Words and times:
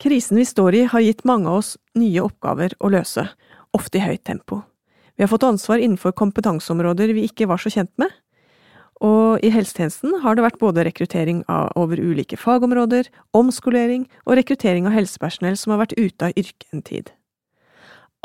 Krisen 0.00 0.38
vi 0.40 0.46
står 0.48 0.74
i 0.74 0.86
har 0.88 1.02
gitt 1.04 1.26
mange 1.28 1.50
av 1.50 1.60
oss 1.60 1.74
nye 1.98 2.22
oppgaver 2.24 2.72
å 2.80 2.88
løse, 2.88 3.26
ofte 3.76 4.00
i 4.00 4.04
høyt 4.04 4.22
tempo. 4.24 4.62
Vi 5.12 5.26
har 5.26 5.28
fått 5.28 5.44
ansvar 5.44 5.82
innenfor 5.82 6.14
kompetanseområder 6.16 7.12
vi 7.12 7.26
ikke 7.28 7.50
var 7.50 7.60
så 7.60 7.68
kjent 7.74 7.92
med, 8.00 8.08
og 9.04 9.44
i 9.44 9.50
helsetjenesten 9.52 10.22
har 10.22 10.36
det 10.36 10.44
vært 10.46 10.60
både 10.60 10.86
rekruttering 10.88 11.42
over 11.76 12.00
ulike 12.00 12.38
fagområder, 12.40 13.10
omskolering 13.36 14.06
og 14.24 14.38
rekruttering 14.40 14.88
av 14.88 14.96
helsepersonell 14.96 15.60
som 15.60 15.74
har 15.74 15.82
vært 15.82 15.96
ute 16.00 16.30
av 16.30 16.32
yrket 16.36 16.68
en 16.72 16.84
tid. 16.84 17.12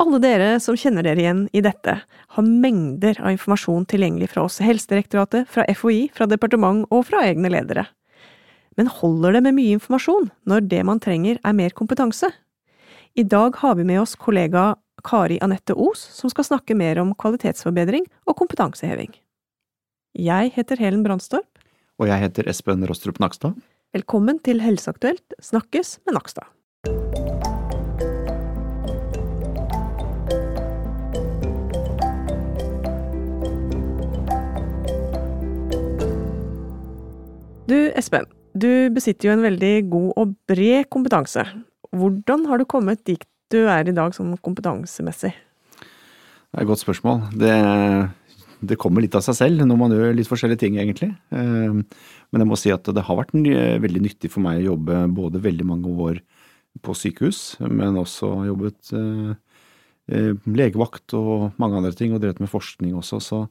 Alle 0.00 0.20
dere 0.20 0.48
som 0.60 0.76
kjenner 0.76 1.04
dere 1.04 1.20
igjen 1.20 1.44
i 1.56 1.62
dette, 1.64 1.98
har 2.04 2.48
mengder 2.48 3.20
av 3.20 3.32
informasjon 3.32 3.84
tilgjengelig 3.88 4.32
fra 4.32 4.44
oss 4.48 4.60
i 4.60 4.66
Helsedirektoratet, 4.68 5.48
fra 5.48 5.64
FHI, 5.68 6.10
fra 6.16 6.28
departement 6.28 6.84
og 6.88 7.04
fra 7.08 7.24
egne 7.28 7.52
ledere. 7.52 7.86
Men 8.76 8.90
holder 8.92 9.36
det 9.36 9.42
med 9.46 9.56
mye 9.56 9.76
informasjon 9.78 10.28
når 10.48 10.66
det 10.68 10.82
man 10.84 11.00
trenger 11.00 11.40
er 11.40 11.56
mer 11.56 11.72
kompetanse? 11.76 12.28
I 13.16 13.24
dag 13.24 13.56
har 13.62 13.78
vi 13.78 13.86
med 13.88 14.02
oss 14.02 14.12
kollega 14.20 14.74
Kari 15.06 15.38
Anette 15.40 15.72
Os, 15.72 16.02
som 16.12 16.28
skal 16.32 16.44
snakke 16.44 16.76
mer 16.76 17.00
om 17.00 17.14
kvalitetsforbedring 17.16 18.04
og 18.28 18.36
kompetanseheving. 18.36 19.14
Jeg 20.16 20.52
heter 20.56 20.80
Helen 20.80 21.04
Brandstorp. 21.06 21.48
Og 21.96 22.10
jeg 22.10 22.20
heter 22.20 22.48
Espen 22.52 22.84
Rostrup 22.88 23.20
Nakstad. 23.20 23.56
Velkommen 23.96 24.40
til 24.44 24.60
Helseaktuelt 24.60 25.36
snakkes 25.40 25.98
med 26.04 26.18
Nakstad. 26.18 26.44
Du, 37.66 37.78
Espen. 37.96 38.35
Du 38.56 38.88
besitter 38.94 39.28
jo 39.28 39.36
en 39.36 39.44
veldig 39.44 39.72
god 39.92 40.12
og 40.16 40.36
bred 40.48 40.86
kompetanse. 40.92 41.42
Hvordan 41.92 42.46
har 42.48 42.60
du 42.60 42.68
kommet 42.68 43.02
dit 43.04 43.24
du 43.52 43.58
er 43.70 43.86
i 43.86 43.94
dag 43.94 44.14
sånn 44.16 44.32
kompetansemessig? 44.42 45.32
Det 45.76 46.56
er 46.56 46.64
et 46.64 46.70
godt 46.70 46.82
spørsmål. 46.82 47.20
Det, 47.36 47.52
det, 48.64 48.78
kommer 48.80 49.04
litt 49.04 49.14
av 49.18 49.22
seg 49.26 49.36
selv 49.38 49.66
når 49.68 49.78
man 49.78 49.94
gjør 49.94 50.16
litt 50.16 50.30
forskjellige 50.30 50.62
ting, 50.64 50.78
egentlig. 50.80 51.12
Eh, 51.30 51.76
men 51.76 52.42
jeg 52.42 52.48
må 52.48 52.58
si 52.58 52.72
at 52.74 52.88
det 52.96 53.04
har 53.06 53.20
vært 53.20 53.36
veldig 53.36 54.02
nyttig 54.08 54.32
for 54.32 54.42
meg 54.46 54.62
å 54.62 54.72
jobbe 54.72 55.04
både 55.14 55.42
veldig 55.44 55.68
mange 55.68 55.92
år 56.08 56.22
på 56.82 56.96
sykehus, 56.96 57.58
men 57.60 58.00
også 58.00 58.32
jobbet 58.48 58.94
eh, 58.96 59.34
eh, 60.12 60.32
legevakt 60.48 61.14
og 61.18 61.52
mange 61.60 61.82
andre 61.82 61.94
ting, 61.96 62.16
og 62.16 62.24
drevet 62.24 62.40
med 62.42 62.52
forskning 62.52 62.96
også. 62.96 63.20
så 63.20 63.44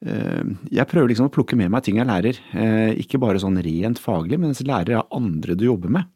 jeg 0.00 0.88
prøver 0.88 1.10
liksom 1.10 1.28
å 1.28 1.32
plukke 1.32 1.58
med 1.60 1.68
meg 1.72 1.84
ting 1.84 1.98
jeg 2.00 2.08
lærer, 2.08 2.38
eh, 2.56 2.92
ikke 3.02 3.20
bare 3.20 3.40
sånn 3.42 3.60
rent 3.60 4.00
faglig, 4.00 4.38
men 4.40 4.56
lærer 4.64 5.02
av 5.02 5.10
andre 5.12 5.56
du 5.58 5.66
jobber 5.66 5.92
med. 5.92 6.08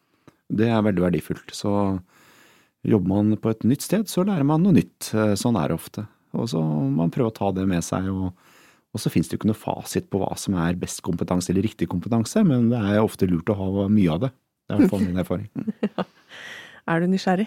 Det 0.49 0.71
er 0.71 0.85
veldig 0.85 1.05
verdifullt. 1.05 1.53
Så 1.53 2.01
jobber 2.85 3.09
man 3.09 3.37
på 3.37 3.51
et 3.53 3.65
nytt 3.65 3.85
sted, 3.85 4.09
så 4.09 4.25
lærer 4.25 4.45
man 4.45 4.63
noe 4.65 4.77
nytt. 4.77 5.13
Eh, 5.13 5.35
sånn 5.37 5.59
er 5.61 5.69
det 5.69 5.77
ofte. 5.77 6.07
Og 6.33 6.49
så 6.49 6.61
man 6.65 7.13
prøve 7.13 7.31
å 7.31 7.37
ta 7.37 7.51
det 7.53 7.67
med 7.69 7.85
seg. 7.85 8.09
Og, 8.09 8.33
og 8.95 9.01
så 9.03 9.13
finnes 9.13 9.29
det 9.29 9.37
jo 9.37 9.43
ikke 9.43 9.53
noe 9.53 9.61
fasit 9.61 10.09
på 10.09 10.23
hva 10.23 10.33
som 10.41 10.57
er 10.57 10.81
best 10.81 11.03
kompetanse 11.05 11.53
eller 11.53 11.67
riktig 11.69 11.89
kompetanse, 11.93 12.45
men 12.47 12.71
det 12.73 12.81
er 12.81 13.03
ofte 13.05 13.29
lurt 13.29 13.53
å 13.53 13.59
ha 13.59 13.89
mye 13.93 14.17
av 14.17 14.25
det. 14.25 14.33
Det 14.65 14.73
er 14.73 14.81
i 14.81 14.85
hvert 14.85 14.95
fall 14.95 15.05
min 15.05 15.21
erfaring. 15.21 15.51
Er 16.89 17.01
du 17.01 17.09
nysgjerrig? 17.09 17.47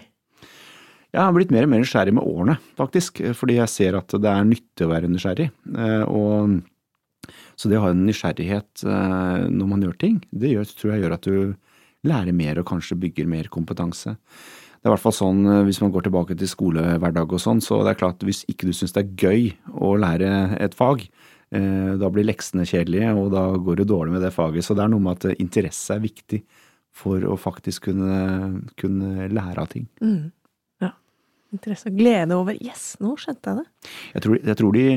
Jeg 1.17 1.25
har 1.25 1.33
blitt 1.33 1.49
mer 1.49 1.65
og 1.65 1.71
mer 1.71 1.81
nysgjerrig 1.81 2.13
med 2.13 2.29
årene, 2.29 2.53
faktisk. 2.77 3.23
Fordi 3.39 3.55
jeg 3.57 3.73
ser 3.73 3.95
at 3.97 4.13
det 4.21 4.29
er 4.29 4.43
nyttig 4.45 4.85
å 4.85 4.91
være 4.91 5.09
nysgjerrig. 5.09 5.47
Eh, 5.73 6.03
og, 6.05 7.31
så 7.57 7.71
det 7.71 7.79
å 7.79 7.87
ha 7.87 7.93
en 7.93 8.03
nysgjerrighet 8.05 8.83
eh, 8.85 9.47
når 9.49 9.71
man 9.71 9.87
gjør 9.87 9.97
ting, 10.03 10.19
det 10.29 10.53
gjør, 10.53 10.69
tror 10.77 10.93
jeg 10.93 11.03
gjør 11.03 11.15
at 11.15 11.25
du 11.25 12.05
lærer 12.07 12.37
mer 12.37 12.61
og 12.61 12.67
kanskje 12.69 12.99
bygger 13.01 13.31
mer 13.31 13.49
kompetanse. 13.49 14.13
Det 14.13 14.85
er 14.85 14.91
i 14.91 14.93
hvert 14.93 15.05
fall 15.07 15.17
sånn 15.17 15.41
eh, 15.41 15.63
hvis 15.65 15.81
man 15.81 15.95
går 15.95 16.05
tilbake 16.05 16.37
til 16.37 16.53
skolehverdag 16.53 17.33
og 17.33 17.41
sånn, 17.41 17.65
så 17.65 17.81
det 17.81 17.95
er 17.95 18.01
klart 18.03 18.27
hvis 18.27 18.43
ikke 18.53 18.69
du 18.69 18.77
syns 18.77 18.93
det 18.93 19.07
er 19.07 19.25
gøy 19.25 19.49
å 19.73 19.95
lære 19.97 20.31
et 20.61 20.77
fag, 20.77 21.07
da 21.47 22.09
blir 22.11 22.25
leksene 22.27 22.65
kjedelige, 22.67 23.13
og 23.15 23.29
da 23.31 23.45
går 23.63 23.77
det 23.79 23.85
dårlig 23.87 24.17
med 24.17 24.25
det 24.25 24.33
faget. 24.35 24.65
Så 24.67 24.75
det 24.75 24.81
er 24.83 24.89
noe 24.91 24.99
med 24.99 25.15
at 25.15 25.39
interesse 25.39 25.95
er 25.95 26.01
viktig 26.03 26.41
for 26.91 27.23
å 27.23 27.37
faktisk 27.39 27.87
kunne, 27.87 28.65
kunne 28.75 29.29
lære 29.31 29.63
av 29.63 29.69
ting. 29.71 29.85
Mm 30.03 30.25
interesse 31.57 31.89
og 31.91 31.97
glede 31.99 32.37
over 32.37 32.57
Yes, 32.57 32.95
nå 33.03 33.15
skjønte 33.19 33.51
jeg 33.51 33.61
det. 33.61 33.91
Jeg 34.15 34.25
tror, 34.25 34.39
jeg 34.39 34.59
tror 34.61 34.77
de, 34.77 34.87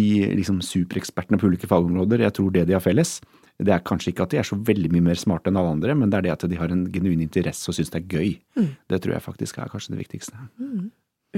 de 0.00 0.08
liksom 0.40 0.60
superekspertene 0.64 1.40
på 1.40 1.52
ulike 1.52 1.70
fagområder, 1.70 2.26
jeg 2.26 2.36
tror 2.40 2.52
det 2.54 2.66
de 2.68 2.76
har 2.76 2.84
felles, 2.84 3.18
det 3.62 3.70
er 3.70 3.84
kanskje 3.86 4.10
ikke 4.10 4.26
at 4.26 4.34
de 4.34 4.40
er 4.40 4.46
så 4.46 4.58
veldig 4.58 4.90
mye 4.90 5.04
mer 5.12 5.18
smarte 5.18 5.50
enn 5.50 5.58
alle 5.60 5.76
andre, 5.76 5.94
men 5.94 6.10
det 6.10 6.18
er 6.18 6.26
det 6.26 6.34
at 6.34 6.46
de 6.50 6.58
har 6.58 6.72
en 6.74 6.84
genuin 6.90 7.22
interesse 7.22 7.70
og 7.70 7.76
syns 7.76 7.92
det 7.94 8.00
er 8.02 8.10
gøy. 8.10 8.32
Mm. 8.58 8.70
Det 8.90 9.00
tror 9.04 9.14
jeg 9.14 9.26
faktisk 9.28 9.60
er 9.62 9.70
kanskje 9.70 9.94
det 9.94 10.00
viktigste. 10.02 10.46
Mm. 10.58 10.88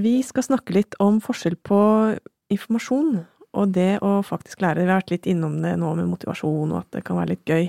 Vi 0.01 0.15
skal 0.25 0.47
snakke 0.47 0.77
litt 0.77 0.97
om 1.01 1.21
forskjell 1.25 1.59
på 1.65 1.81
informasjon 2.53 3.19
og 3.57 3.73
det 3.73 3.99
å 4.05 4.21
faktisk 4.25 4.65
lære. 4.65 4.83
Vi 4.85 4.91
har 4.91 5.01
vært 5.01 5.13
litt 5.13 5.29
innom 5.29 5.61
det 5.63 5.75
nå 5.81 5.93
med 5.99 6.09
motivasjon 6.09 6.73
og 6.73 6.83
at 6.83 6.99
det 6.99 7.05
kan 7.07 7.21
være 7.21 7.35
litt 7.35 7.49
gøy. 7.49 7.69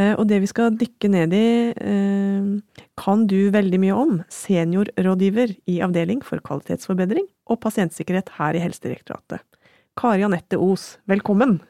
Eh, 0.00 0.14
og 0.16 0.24
det 0.30 0.40
vi 0.40 0.48
skal 0.48 0.76
dykke 0.80 1.10
ned 1.12 1.34
i, 1.36 1.72
eh, 1.76 2.84
kan 2.96 3.26
du 3.28 3.50
veldig 3.52 3.80
mye 3.82 3.96
om. 3.96 4.14
Seniorrådgiver 4.32 5.56
i 5.68 5.80
Avdeling 5.84 6.22
for 6.24 6.40
kvalitetsforbedring 6.40 7.26
og 7.50 7.60
pasientsikkerhet 7.60 8.32
her 8.38 8.56
i 8.56 8.62
Helsedirektoratet. 8.64 9.44
Kari 9.96 10.24
Anette 10.24 10.56
Os, 10.56 10.96
velkommen! 11.06 11.60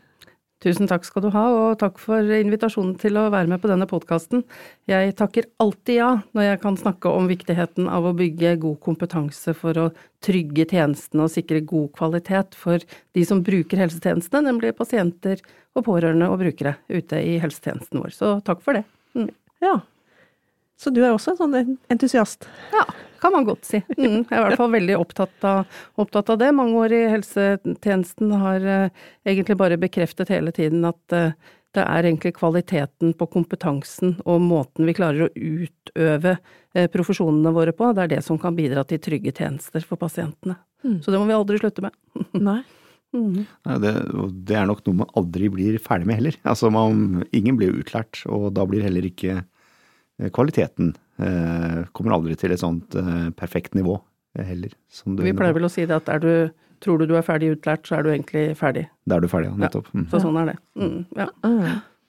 Tusen 0.63 0.87
takk 0.87 1.03
skal 1.07 1.25
du 1.25 1.31
ha, 1.35 1.43
og 1.51 1.81
takk 1.81 1.99
for 1.99 2.23
invitasjonen 2.37 2.95
til 3.01 3.19
å 3.19 3.27
være 3.35 3.51
med 3.51 3.59
på 3.63 3.71
denne 3.71 3.89
podkasten. 3.91 4.45
Jeg 4.91 5.17
takker 5.19 5.49
alltid 5.63 5.99
ja 5.99 6.11
når 6.37 6.47
jeg 6.47 6.61
kan 6.63 6.79
snakke 6.79 7.11
om 7.11 7.27
viktigheten 7.31 7.89
av 7.91 8.07
å 8.07 8.15
bygge 8.15 8.55
god 8.63 8.79
kompetanse 8.85 9.57
for 9.59 9.81
å 9.83 9.89
trygge 10.23 10.69
tjenestene 10.71 11.27
og 11.27 11.35
sikre 11.35 11.65
god 11.67 11.91
kvalitet 11.99 12.55
for 12.59 12.79
de 13.17 13.27
som 13.27 13.43
bruker 13.43 13.83
helsetjenestene, 13.83 14.47
nemlig 14.53 14.77
pasienter 14.79 15.43
og 15.75 15.89
pårørende 15.89 16.31
og 16.31 16.39
brukere 16.45 16.77
ute 16.93 17.19
i 17.19 17.41
helsetjenesten 17.43 18.05
vår. 18.05 18.15
Så 18.15 18.37
takk 18.47 18.63
for 18.63 18.79
det. 18.79 18.87
Mm. 19.19 19.33
Ja. 19.65 19.81
Så 20.83 20.91
du 20.91 20.99
er 21.05 21.13
også 21.15 21.33
en 21.33 21.39
sånn 21.39 21.79
entusiast? 21.93 22.49
Ja, 22.75 22.83
kan 23.23 23.35
man 23.35 23.47
godt 23.47 23.69
si. 23.69 23.79
Mm, 23.95 24.25
jeg 24.25 24.35
er 24.35 24.41
i 24.41 24.45
hvert 24.49 24.59
fall 24.59 24.73
veldig 24.75 24.99
opptatt 24.99 25.47
av, 25.47 25.81
opptatt 26.03 26.33
av, 26.35 26.41
det. 26.41 26.51
Mange 26.59 26.81
år 26.83 26.95
i 26.97 27.03
helsetjenesten 27.13 28.33
har 28.43 28.67
uh, 28.67 29.05
egentlig 29.29 29.59
bare 29.61 29.79
bekreftet 29.79 30.33
hele 30.35 30.51
tiden 30.55 30.83
at 30.89 31.15
uh, 31.15 31.31
det 31.73 31.85
er 31.87 32.09
egentlig 32.09 32.35
kvaliteten 32.37 33.15
på 33.17 33.29
kompetansen 33.33 34.17
og 34.27 34.43
måten 34.45 34.89
vi 34.89 34.97
klarer 34.97 35.29
å 35.29 35.31
utøve 35.33 36.35
uh, 36.41 36.89
profesjonene 36.93 37.55
våre 37.55 37.77
på, 37.77 37.93
det 37.95 38.05
er 38.05 38.15
det 38.17 38.23
som 38.27 38.41
kan 38.43 38.59
bidra 38.59 38.83
til 38.89 39.01
trygge 39.07 39.37
tjenester 39.39 39.87
for 39.87 40.01
pasientene. 40.03 40.59
Mm. 40.83 40.99
Så 41.05 41.15
det 41.15 41.23
må 41.23 41.31
vi 41.31 41.39
aldri 41.39 41.63
slutte 41.63 41.87
med. 41.87 41.95
Nei. 42.51 42.61
Mm. 43.13 43.45
Det, 43.79 43.91
det, 44.49 44.57
er 44.57 44.67
nok 44.67 44.83
noe 44.87 45.03
man 45.05 45.17
aldri 45.21 45.47
blir 45.53 45.79
ferdig 45.85 46.09
med 46.09 46.19
heller. 46.19 46.43
Altså 46.49 46.73
man, 46.73 47.23
ingen 47.31 47.59
blir 47.61 47.75
utlært, 47.77 48.25
og 48.27 48.51
da 48.57 48.67
blir 48.67 48.83
heller 48.83 49.05
ikke 49.07 49.43
kvaliteten 50.33 50.93
Eh, 51.23 51.83
kommer 51.93 52.17
aldri 52.17 52.35
til 52.41 52.55
et 52.55 52.63
sånt 52.63 52.97
eh, 52.99 53.29
perfekt 53.37 53.77
nivå 53.77 53.99
eh, 54.39 54.47
heller. 54.49 54.73
Vi 55.21 55.35
pleier 55.37 55.57
vel 55.57 55.69
å 55.69 55.73
si 55.73 55.85
det 55.89 55.99
at 55.99 56.09
er 56.11 56.23
du, 56.23 56.31
tror 56.83 57.03
du 57.03 57.07
du 57.11 57.17
er 57.19 57.27
ferdig 57.27 57.53
utlært, 57.57 57.85
så 57.87 57.99
er 57.99 58.07
du 58.07 58.13
egentlig 58.15 58.47
ferdig. 58.59 58.87
Da 59.09 59.19
er 59.19 59.25
du 59.25 59.29
ferdig, 59.31 59.51
ja. 59.53 59.59
Nettopp. 59.67 59.91
Mm. 59.93 60.07
så 60.11 60.23
sånn 60.25 60.41
er 60.41 60.53
det. 60.53 60.57
Mm, 60.81 60.97
ja. 61.19 61.29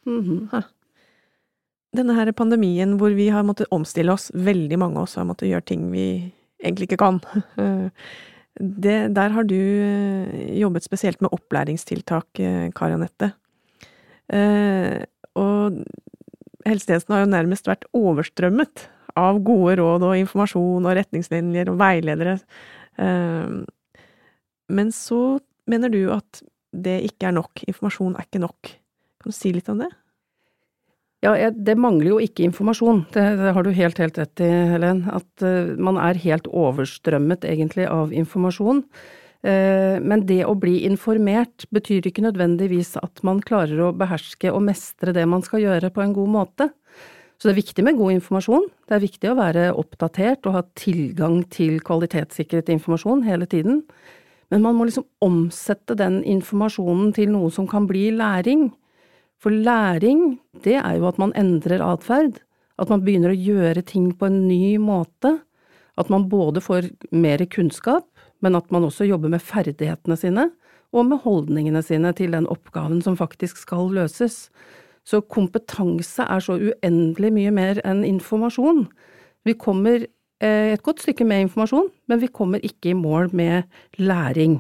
Mm 0.08 0.22
-hmm. 0.24 0.64
Denne 1.96 2.14
her 2.16 2.32
pandemien 2.32 2.98
hvor 2.98 3.14
vi 3.14 3.30
har 3.30 3.44
måttet 3.44 3.68
omstille 3.72 4.12
oss, 4.12 4.32
veldig 4.34 4.80
mange 4.80 4.98
av 4.98 5.04
oss 5.04 5.16
har 5.16 5.26
måttet 5.26 5.50
gjøre 5.50 5.66
ting 5.66 5.92
vi 5.92 6.34
egentlig 6.64 6.90
ikke 6.90 7.04
kan. 7.06 7.22
Det, 8.56 9.16
der 9.16 9.30
har 9.30 9.44
du 9.44 9.56
jobbet 10.54 10.84
spesielt 10.84 11.22
med 11.22 11.32
opplæringstiltak, 11.34 12.28
Kari 12.76 12.94
Anette. 12.94 13.32
Og 15.34 15.84
helsetjenesten 16.68 17.16
har 17.16 17.24
jo 17.24 17.32
nærmest 17.32 17.70
vært 17.70 17.88
overstrømmet 17.96 18.88
av 19.20 19.40
gode 19.46 19.78
råd 19.80 20.06
og 20.08 20.20
informasjon 20.20 20.88
og 20.88 20.98
retningslinjer 20.98 21.72
og 21.72 21.80
veiledere. 21.82 22.38
Ehm, 23.02 23.64
men 24.74 24.94
så 24.96 25.40
mener 25.70 25.94
du 25.94 26.08
at 26.14 26.42
det 26.74 27.02
ikke 27.10 27.30
er 27.30 27.38
nok. 27.38 27.66
Informasjon 27.70 28.16
er 28.18 28.26
ikke 28.26 28.42
nok. 28.44 28.72
Kan 29.22 29.34
du 29.34 29.38
si 29.38 29.54
litt 29.54 29.70
om 29.72 29.84
det? 29.84 29.92
Ja, 31.24 31.36
det 31.56 31.78
mangler 31.80 32.10
jo 32.10 32.20
ikke 32.20 32.44
informasjon. 32.44 33.06
Det, 33.14 33.24
det 33.40 33.52
har 33.56 33.64
du 33.64 33.72
helt, 33.72 34.00
helt 34.02 34.18
rett 34.20 34.42
i, 34.44 34.50
Helen. 34.74 35.06
At 35.08 35.46
uh, 35.46 35.72
man 35.80 36.00
er 36.02 36.20
helt 36.20 36.50
overstrømmet, 36.52 37.46
egentlig, 37.48 37.86
av 37.88 38.12
informasjon. 38.12 38.82
Uh, 39.44 40.00
men 40.00 40.24
det 40.30 40.46
å 40.48 40.56
bli 40.56 40.86
informert 40.88 41.66
betyr 41.76 42.06
ikke 42.08 42.24
nødvendigvis 42.24 42.96
at 43.02 43.20
man 43.28 43.42
klarer 43.44 43.82
å 43.84 43.92
beherske 43.96 44.54
og 44.54 44.64
mestre 44.70 45.12
det 45.16 45.26
man 45.28 45.44
skal 45.44 45.66
gjøre 45.66 45.92
på 45.92 46.04
en 46.04 46.16
god 46.16 46.32
måte. 46.32 46.70
Så 47.36 47.50
det 47.50 47.58
er 47.58 47.60
viktig 47.60 47.84
med 47.84 47.98
god 48.00 48.14
informasjon. 48.16 48.70
Det 48.88 48.96
er 48.96 49.04
viktig 49.04 49.28
å 49.28 49.36
være 49.36 49.66
oppdatert 49.76 50.48
og 50.48 50.54
ha 50.56 50.62
tilgang 50.80 51.42
til 51.52 51.82
kvalitetssikret 51.84 52.72
informasjon 52.72 53.26
hele 53.28 53.50
tiden. 53.52 53.82
Men 54.54 54.64
man 54.64 54.78
må 54.78 54.88
liksom 54.88 55.04
omsette 55.26 55.98
den 56.00 56.22
informasjonen 56.24 57.12
til 57.18 57.34
noe 57.34 57.50
som 57.52 57.68
kan 57.68 57.84
bli 57.90 58.06
læring. 58.16 58.70
For 59.44 59.52
læring, 59.52 60.38
det 60.64 60.78
er 60.80 61.00
jo 61.02 61.10
at 61.10 61.20
man 61.20 61.36
endrer 61.36 61.84
atferd. 61.84 62.40
At 62.80 62.88
man 62.94 63.04
begynner 63.04 63.34
å 63.34 63.42
gjøre 63.50 63.84
ting 63.92 64.14
på 64.16 64.30
en 64.30 64.46
ny 64.48 64.78
måte. 64.80 65.36
At 66.00 66.08
man 66.14 66.30
både 66.32 66.64
får 66.64 66.94
mer 67.12 67.44
kunnskap, 67.52 68.08
men 68.44 68.58
at 68.60 68.70
man 68.76 68.86
også 68.88 69.08
jobber 69.08 69.32
med 69.32 69.44
ferdighetene 69.44 70.18
sine, 70.20 70.50
og 70.94 71.08
med 71.10 71.24
holdningene 71.24 71.82
sine 71.86 72.12
til 72.14 72.36
den 72.36 72.48
oppgaven 72.52 73.02
som 73.02 73.18
faktisk 73.18 73.58
skal 73.64 73.90
løses. 73.96 74.50
Så 75.08 75.24
kompetanse 75.26 76.26
er 76.28 76.44
så 76.44 76.60
uendelig 76.60 77.32
mye 77.34 77.54
mer 77.56 77.82
enn 77.88 78.04
informasjon. 78.08 78.86
Vi 79.48 79.56
kommer 79.60 80.06
eh, 80.06 80.76
et 80.76 80.84
godt 80.86 81.02
stykke 81.04 81.26
med 81.28 81.48
informasjon, 81.48 81.90
men 82.12 82.22
vi 82.22 82.30
kommer 82.32 82.64
ikke 82.64 82.92
i 82.92 83.00
mål 83.00 83.34
med 83.36 83.66
læring. 83.98 84.60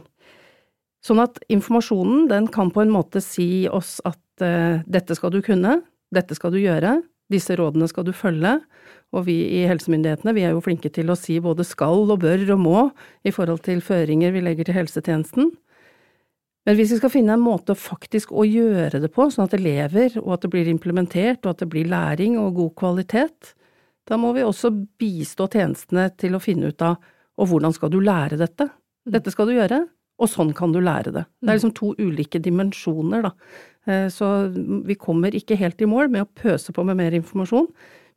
Sånn 1.03 1.19
at 1.19 1.39
informasjonen, 1.51 2.27
den 2.31 2.47
kan 2.51 2.71
på 2.71 2.83
en 2.83 2.91
måte 2.93 3.21
si 3.23 3.67
oss 3.67 3.97
at 4.07 4.19
uh, 4.39 4.79
dette 4.87 5.17
skal 5.17 5.33
du 5.33 5.41
kunne, 5.43 5.81
dette 6.15 6.37
skal 6.37 6.53
du 6.55 6.61
gjøre, 6.61 7.01
disse 7.31 7.57
rådene 7.59 7.89
skal 7.91 8.07
du 8.07 8.13
følge, 8.15 8.53
og 9.13 9.27
vi 9.27 9.37
i 9.59 9.63
helsemyndighetene, 9.69 10.33
vi 10.35 10.45
er 10.47 10.55
jo 10.55 10.63
flinke 10.65 10.89
til 10.93 11.11
å 11.13 11.17
si 11.17 11.37
både 11.43 11.65
skal 11.67 12.07
og 12.07 12.23
bør 12.23 12.47
og 12.55 12.61
må 12.63 12.79
i 13.23 13.33
forhold 13.33 13.61
til 13.65 13.83
føringer 13.85 14.33
vi 14.33 14.41
legger 14.41 14.69
til 14.69 14.77
helsetjenesten. 14.79 15.51
Men 16.63 16.77
hvis 16.79 16.93
vi 16.95 16.99
skal 17.01 17.11
finne 17.11 17.35
en 17.35 17.43
måte 17.43 17.75
faktisk 17.75 18.31
å 18.31 18.45
gjøre 18.47 19.01
det 19.03 19.11
på, 19.13 19.27
sånn 19.29 19.49
at 19.49 19.55
det 19.55 19.61
lever, 19.61 20.15
og 20.23 20.37
at 20.37 20.45
det 20.45 20.53
blir 20.53 20.69
implementert, 20.71 21.43
og 21.43 21.53
at 21.53 21.65
det 21.65 21.69
blir 21.73 21.89
læring 21.91 22.37
og 22.39 22.55
god 22.57 22.71
kvalitet, 22.79 23.51
da 24.07 24.17
må 24.19 24.31
vi 24.35 24.45
også 24.47 24.71
bistå 24.99 25.49
tjenestene 25.51 26.07
til 26.19 26.35
å 26.35 26.41
finne 26.43 26.71
ut 26.71 26.83
av 26.83 26.97
og 27.41 27.49
hvordan 27.49 27.73
skal 27.73 27.89
du 27.89 27.99
lære 28.03 28.37
dette? 28.39 28.67
Dette 29.09 29.31
skal 29.33 29.49
du 29.49 29.55
gjøre, 29.55 29.79
og 30.21 30.29
sånn 30.29 30.53
kan 30.55 30.73
du 30.73 30.79
lære 30.83 31.13
det. 31.15 31.25
Det 31.41 31.49
er 31.49 31.57
liksom 31.57 31.73
to 31.77 31.93
ulike 31.97 32.41
dimensjoner, 32.43 33.25
da. 33.25 33.31
Eh, 33.89 34.07
så 34.13 34.29
vi 34.87 34.95
kommer 34.99 35.35
ikke 35.35 35.57
helt 35.59 35.81
i 35.81 35.89
mål 35.89 36.11
med 36.13 36.25
å 36.25 36.29
pøse 36.29 36.75
på 36.75 36.85
med 36.87 36.99
mer 36.99 37.15
informasjon. 37.17 37.67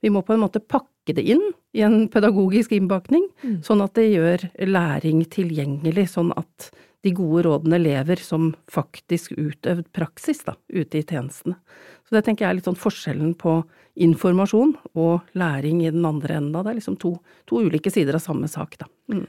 Vi 0.03 0.13
må 0.13 0.23
på 0.27 0.35
en 0.35 0.43
måte 0.43 0.63
pakke 0.63 1.15
det 1.17 1.25
inn 1.25 1.43
i 1.77 1.85
en 1.87 2.07
pedagogisk 2.13 2.75
innbakning, 2.77 3.29
mm. 3.43 3.61
sånn 3.67 3.85
at 3.85 3.95
det 3.99 4.09
gjør 4.11 4.49
læring 4.67 5.23
tilgjengelig, 5.33 6.09
sånn 6.15 6.33
at 6.37 6.71
de 7.07 7.13
gode 7.15 7.45
rådene 7.47 7.79
lever 7.79 8.21
som 8.23 8.51
faktisk 8.73 9.37
utøvd 9.39 9.87
praksis 9.95 10.43
da, 10.47 10.57
ute 10.73 10.99
i 10.99 11.05
tjenestene. 11.07 11.59
Så 12.07 12.17
det 12.17 12.25
tenker 12.27 12.47
jeg 12.47 12.51
er 12.51 12.59
litt 12.59 12.69
sånn 12.69 12.79
forskjellen 12.79 13.35
på 13.39 13.61
informasjon 14.07 14.75
og 14.99 15.37
læring 15.39 15.85
i 15.85 15.93
den 15.93 16.05
andre 16.09 16.41
enden. 16.41 16.57
Det 16.59 16.73
er 16.73 16.79
liksom 16.81 16.99
to, 17.03 17.15
to 17.49 17.63
ulike 17.65 17.93
sider 17.95 18.19
av 18.19 18.25
samme 18.25 18.51
sak, 18.51 18.79
da. 18.81 18.89
Mm. 19.13 19.27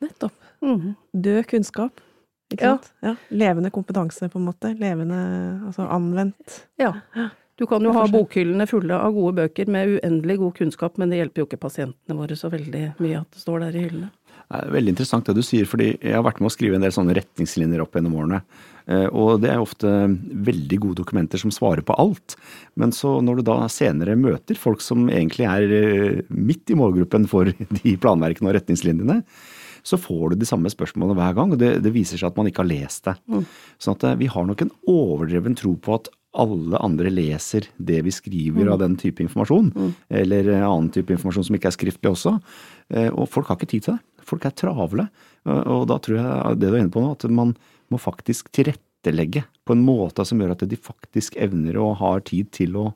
Nettopp. 0.00 0.36
Mm. 0.64 0.94
Død 1.12 1.44
kunnskap. 1.50 2.00
Ikke 2.50 2.66
ja. 2.66 2.72
sant? 2.74 2.90
Ja. 3.04 3.14
Levende 3.30 3.70
kompetanse, 3.74 4.28
på 4.32 4.40
en 4.40 4.48
måte. 4.48 4.72
Levende, 4.78 5.20
altså 5.68 5.86
anvendt. 5.86 6.64
Ja. 6.80 6.96
Du 7.60 7.66
kan 7.68 7.84
jo 7.84 7.92
ha 7.92 8.06
bokhyllene 8.08 8.64
fulle 8.64 8.96
av 8.96 9.12
gode 9.12 9.34
bøker 9.36 9.68
med 9.68 9.98
uendelig 9.98 10.38
god 10.40 10.54
kunnskap, 10.56 10.96
men 10.96 11.12
det 11.12 11.18
hjelper 11.18 11.42
jo 11.42 11.48
ikke 11.50 11.60
pasientene 11.60 12.16
våre 12.16 12.38
så 12.38 12.48
veldig 12.48 12.84
mye 12.96 13.20
at 13.20 13.36
det 13.36 13.42
står 13.42 13.66
der 13.66 13.76
i 13.76 13.82
hyllene. 13.84 14.08
Det 14.50 14.58
er 14.64 14.72
veldig 14.74 14.92
interessant 14.94 15.28
det 15.28 15.34
du 15.36 15.44
sier, 15.44 15.68
fordi 15.68 15.90
jeg 15.92 16.14
har 16.16 16.24
vært 16.26 16.40
med 16.40 16.48
å 16.48 16.54
skrive 16.54 16.78
en 16.78 16.82
del 16.82 16.94
sånne 16.94 17.14
retningslinjer 17.20 17.82
opp 17.84 17.94
gjennom 17.94 18.16
årene. 18.18 18.40
Eh, 18.90 19.04
og 19.12 19.44
det 19.44 19.52
er 19.52 19.60
ofte 19.62 19.92
veldig 20.48 20.78
gode 20.82 21.02
dokumenter 21.02 21.42
som 21.42 21.52
svarer 21.54 21.84
på 21.86 21.94
alt. 22.00 22.34
Men 22.80 22.96
så 22.96 23.18
når 23.22 23.38
du 23.38 23.46
da 23.50 23.60
senere 23.70 24.16
møter 24.18 24.58
folk 24.58 24.82
som 24.82 25.04
egentlig 25.12 25.46
er 25.46 25.76
eh, 25.76 26.20
midt 26.32 26.72
i 26.72 26.78
målgruppen 26.80 27.28
for 27.30 27.52
de 27.82 27.96
planverkene 28.00 28.50
og 28.50 28.56
retningslinjene, 28.56 29.20
så 29.86 29.96
får 30.00 30.32
du 30.32 30.40
de 30.40 30.48
samme 30.48 30.72
spørsmålene 30.72 31.20
hver 31.20 31.36
gang. 31.36 31.52
Og 31.54 31.60
det, 31.60 31.76
det 31.84 31.92
viser 31.94 32.18
seg 32.18 32.32
at 32.32 32.40
man 32.40 32.48
ikke 32.50 32.64
har 32.64 32.72
lest 32.72 33.06
det. 33.06 33.14
Mm. 33.30 33.44
Sånn 33.76 34.00
at 34.00 34.08
eh, 34.08 34.18
vi 34.24 34.32
har 34.32 34.48
nok 34.48 34.64
en 34.64 34.74
overdreven 34.90 35.60
tro 35.60 35.76
på 35.76 36.00
at 36.00 36.10
alle 36.38 36.78
andre 36.78 37.10
leser 37.10 37.66
det 37.76 38.00
vi 38.06 38.12
skriver 38.14 38.68
mm. 38.68 38.72
av 38.72 38.78
den 38.82 38.94
type 39.00 39.22
informasjon. 39.24 39.72
Mm. 39.74 39.90
Eller 40.22 40.50
annen 40.60 40.90
type 40.94 41.12
informasjon 41.14 41.48
som 41.48 41.56
ikke 41.58 41.70
er 41.72 41.74
skriftlig 41.74 42.12
også. 42.12 42.36
Og 43.10 43.26
folk 43.30 43.50
har 43.50 43.58
ikke 43.58 43.70
tid 43.72 43.86
til 43.86 43.96
det. 43.96 44.24
Folk 44.28 44.46
er 44.46 44.54
travle. 44.54 45.08
Og 45.48 45.88
da 45.90 45.98
tror 46.02 46.20
jeg 46.20 46.60
det 46.60 46.70
du 46.70 46.76
er 46.76 46.84
inne 46.84 46.94
på 46.94 47.02
nå, 47.02 47.16
at 47.16 47.26
man 47.34 47.56
må 47.90 47.98
faktisk 47.98 48.52
tilrettelegge 48.54 49.42
på 49.66 49.74
en 49.74 49.82
måte 49.82 50.22
som 50.26 50.38
gjør 50.38 50.54
at 50.54 50.64
de 50.70 50.78
faktisk 50.78 51.38
evner 51.40 51.80
og 51.82 51.98
har 52.02 52.22
tid 52.26 52.52
til 52.54 52.78
å 52.78 52.86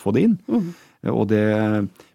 få 0.00 0.14
det 0.16 0.26
inn. 0.26 0.36
Mm. 0.50 0.68
Og 1.14 1.24
det, 1.30 1.44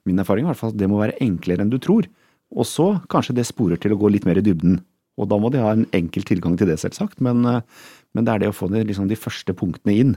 min 0.07 0.19
erfaring 0.22 0.44
er 0.45 0.50
i 0.50 0.54
hvert 0.54 0.62
fall 0.62 0.75
at 0.75 0.81
det 0.81 0.92
må 0.92 1.00
være 1.00 1.18
enklere 1.24 1.63
enn 1.63 1.72
du 1.72 1.80
tror. 1.81 2.10
Og 2.56 2.68
så 2.68 2.92
kanskje 3.12 3.38
det 3.39 3.48
sporer 3.48 3.80
til 3.81 3.95
å 3.95 4.00
gå 4.00 4.12
litt 4.12 4.27
mer 4.27 4.39
i 4.39 4.45
dybden. 4.45 4.81
Og 5.16 5.31
da 5.31 5.39
må 5.39 5.50
de 5.51 5.63
ha 5.63 5.72
en 5.72 5.88
enkel 5.95 6.27
tilgang 6.27 6.57
til 6.60 6.68
det, 6.68 6.81
selvsagt. 6.81 7.22
Men, 7.24 7.44
men 7.45 8.27
det 8.27 8.33
er 8.33 8.44
det 8.44 8.51
å 8.51 8.56
få 8.56 8.68
de, 8.72 8.83
liksom 8.83 9.07
de 9.07 9.19
første 9.19 9.56
punktene 9.56 9.95
inn 9.95 10.16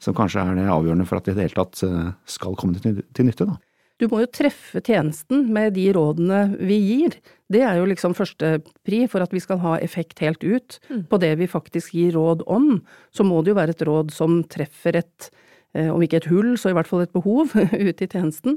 som 0.00 0.16
kanskje 0.16 0.42
er 0.42 0.56
det 0.58 0.70
avgjørende 0.72 1.06
for 1.08 1.20
at 1.20 1.28
det 1.28 1.34
i 1.34 1.38
det 1.38 1.48
hele 1.48 1.58
tatt 1.60 1.82
eh, 1.86 2.12
skal 2.28 2.56
komme 2.58 2.80
til, 2.80 3.26
nytte. 3.26 3.48
da. 3.48 3.58
Du 4.00 4.06
må 4.08 4.22
jo 4.22 4.30
treffe 4.32 4.80
tjenesten 4.80 5.44
med 5.52 5.74
de 5.76 5.90
rådene 5.92 6.56
vi 6.56 6.78
gir. 6.80 7.18
Det 7.52 7.60
er 7.66 7.76
jo 7.76 7.88
liksom 7.90 8.16
første 8.16 8.54
pri 8.86 9.02
for 9.12 9.20
at 9.20 9.34
vi 9.34 9.42
skal 9.44 9.60
ha 9.60 9.74
effekt 9.84 10.22
helt 10.24 10.40
ut 10.40 10.78
mm. 10.88 11.02
på 11.10 11.20
det 11.20 11.34
vi 11.42 11.50
faktisk 11.50 11.92
gir 11.98 12.16
råd 12.16 12.46
om. 12.48 12.78
Så 13.12 13.26
må 13.28 13.42
det 13.44 13.52
jo 13.52 13.58
være 13.60 13.76
et 13.76 13.84
råd 13.84 14.14
som 14.16 14.40
treffer 14.48 15.02
et, 15.02 15.28
eh, 15.76 15.92
om 15.92 16.00
ikke 16.00 16.22
et 16.22 16.30
hull, 16.32 16.54
så 16.56 16.72
i 16.72 16.78
hvert 16.78 16.88
fall 16.88 17.04
et 17.04 17.12
behov 17.12 17.52
ute 17.90 18.06
i 18.06 18.08
tjenesten. 18.08 18.56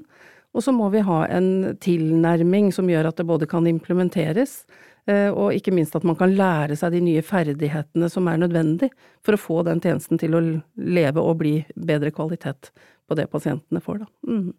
Og 0.54 0.64
så 0.64 0.72
må 0.72 0.88
vi 0.94 1.04
ha 1.04 1.24
en 1.34 1.76
tilnærming 1.82 2.70
som 2.72 2.88
gjør 2.88 3.10
at 3.10 3.20
det 3.20 3.28
både 3.28 3.50
kan 3.50 3.68
implementeres, 3.68 4.62
og 5.04 5.52
ikke 5.52 5.74
minst 5.76 5.98
at 5.98 6.06
man 6.08 6.16
kan 6.16 6.32
lære 6.32 6.78
seg 6.80 6.94
de 6.94 7.02
nye 7.04 7.24
ferdighetene 7.26 8.08
som 8.08 8.30
er 8.32 8.38
nødvendig 8.40 8.88
for 9.20 9.36
å 9.36 9.42
få 9.42 9.58
den 9.68 9.82
tjenesten 9.84 10.22
til 10.22 10.38
å 10.38 10.42
leve 10.80 11.20
og 11.20 11.42
bli 11.42 11.58
bedre 11.76 12.14
kvalitet 12.16 12.70
på 13.04 13.18
det 13.20 13.26
pasientene 13.34 13.84
får, 13.84 14.06
da. 14.06 14.08
Mm. 14.30 14.54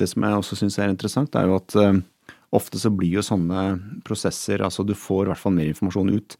Det 0.00 0.08
som 0.08 0.24
jeg 0.24 0.40
også 0.40 0.58
syns 0.58 0.78
er 0.80 0.92
interessant, 0.92 1.36
er 1.36 1.48
jo 1.48 1.58
at 1.58 1.76
uh, 1.78 1.92
ofte 2.56 2.80
så 2.80 2.92
blir 2.94 3.18
jo 3.18 3.24
sånne 3.24 4.02
prosesser 4.06 4.62
Altså 4.64 4.84
du 4.86 4.94
får 4.96 5.26
i 5.26 5.32
hvert 5.32 5.42
fall 5.42 5.56
mer 5.56 5.70
informasjon 5.70 6.14
ut 6.16 6.38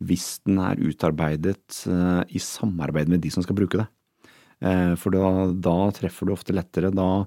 hvis 0.00 0.38
den 0.48 0.56
er 0.64 0.80
utarbeidet 0.80 1.82
uh, 1.90 2.22
i 2.32 2.40
samarbeid 2.40 3.10
med 3.12 3.20
de 3.20 3.32
som 3.34 3.44
skal 3.44 3.58
bruke 3.58 3.82
det. 3.82 3.84
Uh, 4.64 4.94
for 5.00 5.12
da, 5.12 5.50
da, 5.52 5.76
treffer 5.96 6.28
du 6.28 6.32
ofte 6.32 6.56
lettere. 6.56 6.88
Da, 6.96 7.26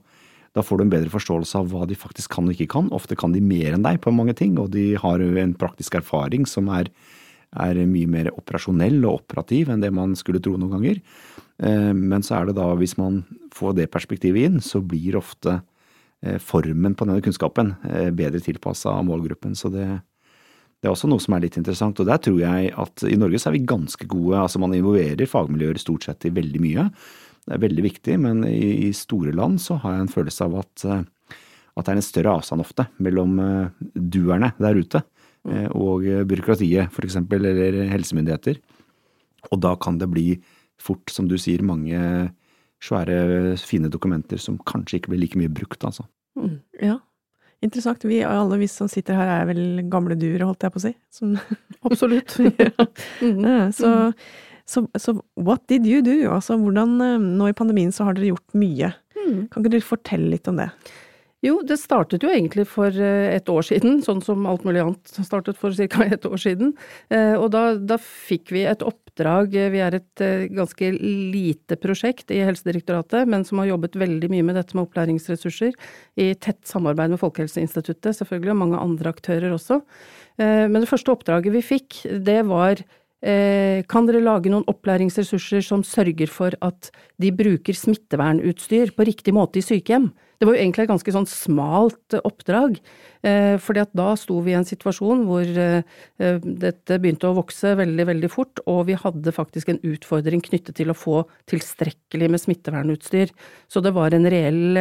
da, 0.54 0.62
får 0.62 0.80
du 0.80 0.86
en 0.86 0.94
bedre 0.94 1.12
forståelse 1.14 1.60
av 1.60 1.72
hva 1.72 1.88
de 1.90 1.98
faktisk 1.98 2.36
kan 2.36 2.48
og 2.48 2.56
ikke 2.56 2.72
kan. 2.76 2.92
Ofte 2.96 3.18
kan 3.20 3.34
de 3.34 3.42
mer 3.42 3.74
enn 3.74 3.86
deg 3.86 4.00
på 4.04 4.14
mange 4.14 4.36
ting, 4.38 4.56
og 4.62 4.72
de 4.76 4.94
har 5.02 5.24
en 5.24 5.58
praktisk 5.58 5.98
erfaring 5.98 6.48
som 6.50 6.70
er, 6.74 6.92
er 7.58 7.82
mye 7.90 8.10
mer 8.10 8.32
operasjonell 8.34 9.00
og 9.04 9.24
operativ 9.24 9.74
enn 9.74 9.82
det 9.82 9.92
man 9.94 10.14
skulle 10.20 10.42
tro 10.44 10.56
noen 10.58 10.78
ganger. 10.78 11.02
Men 11.98 12.26
så 12.26 12.40
er 12.40 12.50
det 12.50 12.58
da, 12.58 12.68
hvis 12.78 12.96
man 12.98 13.22
får 13.54 13.76
det 13.78 13.92
perspektivet 13.94 14.46
inn, 14.50 14.62
så 14.62 14.82
blir 14.82 15.18
ofte 15.18 15.60
Eh, 16.24 16.40
formen 16.40 16.96
på 16.96 17.04
denne 17.04 17.20
kunnskapen 17.24 17.74
eh, 17.90 18.10
bedre 18.16 18.40
tilpassa 18.40 18.94
målgruppen. 19.04 19.58
Så 19.60 19.68
det, 19.74 19.84
det, 19.84 20.88
er 20.88 20.94
også 20.94 21.10
noe 21.12 21.20
som 21.20 21.36
er 21.36 21.44
litt 21.44 21.58
interessant. 21.60 22.00
Og 22.00 22.08
der 22.08 22.22
tror 22.24 22.38
jeg 22.40 22.70
at 22.80 23.04
i 23.10 23.18
Norge 23.20 23.42
så 23.42 23.50
er 23.50 23.58
vi 23.58 23.66
ganske 23.68 24.08
gode. 24.08 24.40
Altså 24.40 24.62
man 24.64 24.76
involverer 24.78 25.28
fagmiljøer 25.28 25.82
stort 25.82 26.08
sett 26.08 26.30
i 26.30 26.32
veldig 26.34 26.62
mye. 26.64 26.88
Det 27.44 27.56
er 27.56 27.64
veldig 27.64 27.84
viktig, 27.86 28.20
men 28.24 28.44
i, 28.48 28.88
i 28.88 28.92
store 28.96 29.34
land 29.36 29.60
så 29.62 29.78
har 29.84 29.98
jeg 29.98 30.06
en 30.06 30.14
følelse 30.14 30.48
av 30.48 30.60
at, 30.62 30.86
eh, 30.88 31.02
at 31.74 31.88
det 31.88 31.94
er 31.94 32.00
en 32.00 32.06
større 32.06 32.38
avstand 32.40 32.64
ofte 32.64 32.88
mellom 33.04 33.40
duerne 33.94 34.54
der 34.62 34.78
ute 34.78 35.02
og 35.76 36.06
byråkratiet, 36.30 36.94
f.eks., 36.94 37.18
eller 37.20 37.82
helsemyndigheter. 37.92 38.62
Og 39.52 39.60
da 39.60 39.74
kan 39.76 39.98
det 40.00 40.08
bli 40.08 40.38
fort, 40.80 41.12
som 41.12 41.28
du 41.28 41.36
sier, 41.42 41.66
mange 41.66 41.98
svære, 42.84 43.56
fine 43.64 43.92
dokumenter 43.92 44.40
som 44.42 44.60
kanskje 44.68 45.00
ikke 45.00 45.14
blir 45.14 45.24
like 45.24 45.40
mye 45.40 45.52
brukt, 45.52 45.84
altså. 45.88 46.06
Mm, 46.40 46.60
ja. 46.84 47.00
Interessant. 47.64 48.04
Vi 48.04 48.20
alle 48.28 48.58
vi 48.60 48.68
som 48.68 48.90
sitter 48.92 49.16
her 49.16 49.30
er 49.38 49.46
vel 49.48 49.84
gamle 49.92 50.18
duer, 50.20 50.44
holdt 50.44 50.66
jeg 50.66 50.74
på 50.74 50.82
å 50.82 50.84
si. 50.84 50.94
Som, 51.14 51.38
Absolutt. 51.88 52.36
ja. 52.44 52.88
mm. 53.22 53.72
så, 53.76 53.94
så, 54.66 54.88
så, 54.96 55.18
what 55.36 55.68
did 55.68 55.88
you 55.88 56.02
do? 56.02 56.16
Altså 56.32 56.58
hvordan 56.60 57.00
eh, 57.04 57.18
Nå 57.22 57.52
i 57.52 57.58
pandemien 57.58 57.92
så 57.92 58.08
har 58.08 58.18
dere 58.18 58.32
gjort 58.34 58.56
mye. 58.58 58.94
Mm. 59.18 59.48
Kan 59.52 59.64
ikke 59.64 59.76
dere 59.76 59.88
fortelle 59.88 60.36
litt 60.36 60.48
om 60.52 60.62
det? 60.62 60.70
Jo, 61.44 61.58
det 61.68 61.76
startet 61.82 62.24
jo 62.24 62.32
egentlig 62.32 62.64
for 62.72 62.88
eh, 62.96 63.34
et 63.36 63.50
år 63.52 63.66
siden, 63.68 64.00
sånn 64.06 64.24
som 64.24 64.46
alt 64.48 64.64
mulig 64.64 64.80
annet 64.86 65.18
startet 65.28 65.60
for 65.60 65.76
ca. 65.76 66.06
et 66.16 66.28
år 66.30 66.40
siden. 66.40 66.72
Eh, 67.12 67.36
og 67.36 67.50
da, 67.56 67.74
da, 67.76 68.00
fikk 68.00 68.56
vi 68.56 68.64
et 68.70 68.86
oppdrag. 68.88 69.52
Vi 69.52 69.84
er 69.84 70.00
et 70.00 70.26
ganske 70.56 70.94
lite 70.96 71.78
prosjekt 71.84 72.32
i 72.32 72.40
Helsedirektoratet, 72.48 73.28
men 73.30 73.44
som 73.44 73.60
har 73.60 73.74
jobbet 73.74 74.00
veldig 74.00 74.32
mye 74.32 74.48
med 74.48 74.58
dette 74.62 74.80
med 74.80 74.88
opplæringsressurser, 74.88 75.76
i 76.16 76.32
tett 76.40 76.64
samarbeid 76.70 77.12
med 77.12 77.22
Folkehelseinstituttet, 77.22 78.16
selvfølgelig, 78.22 78.56
og 78.56 78.62
mange 78.64 78.80
andre 78.80 79.12
aktører 79.14 79.54
også. 79.54 79.84
Men 80.42 80.80
det 80.82 80.90
første 80.90 81.14
oppdraget 81.14 81.54
vi 81.54 81.62
fikk, 81.62 82.00
det 82.26 82.40
var 82.50 82.82
kan 83.24 84.08
dere 84.10 84.20
lage 84.20 84.52
noen 84.52 84.66
opplæringsressurser 84.68 85.64
som 85.64 85.80
sørger 85.88 86.28
for 86.28 86.58
at 86.60 86.90
de 87.24 87.30
bruker 87.32 87.78
smittevernutstyr 87.78 88.92
på 88.98 89.06
riktig 89.08 89.32
måte 89.32 89.62
i 89.62 89.64
sykehjem? 89.64 90.10
Det 90.44 90.50
var 90.50 90.58
jo 90.58 90.60
egentlig 90.60 90.84
et 90.84 90.90
ganske 90.92 91.14
sånn 91.16 91.28
smalt 91.32 92.16
oppdrag, 92.20 92.74
eh, 93.24 93.54
fordi 93.64 93.80
at 93.80 93.94
da 93.96 94.10
sto 94.20 94.42
vi 94.44 94.52
i 94.52 94.58
en 94.58 94.68
situasjon 94.68 95.24
hvor 95.30 95.48
dette 95.48 96.98
begynte 97.00 97.30
å 97.30 97.38
vokse 97.38 97.72
veldig, 97.80 98.08
veldig 98.10 98.32
fort, 98.32 98.60
og 98.68 98.82
vi 98.90 98.98
hadde 99.00 99.32
faktisk 99.32 99.72
en 99.72 99.80
utfordring 99.88 100.44
knyttet 100.44 100.76
til 100.82 100.92
å 100.92 100.98
få 100.98 101.24
tilstrekkelig 101.48 102.28
med 102.34 102.44
smittevernutstyr. 102.44 103.32
Så 103.72 103.80
det 103.86 103.96
var 103.96 104.12
en 104.12 104.28
reell 104.28 104.76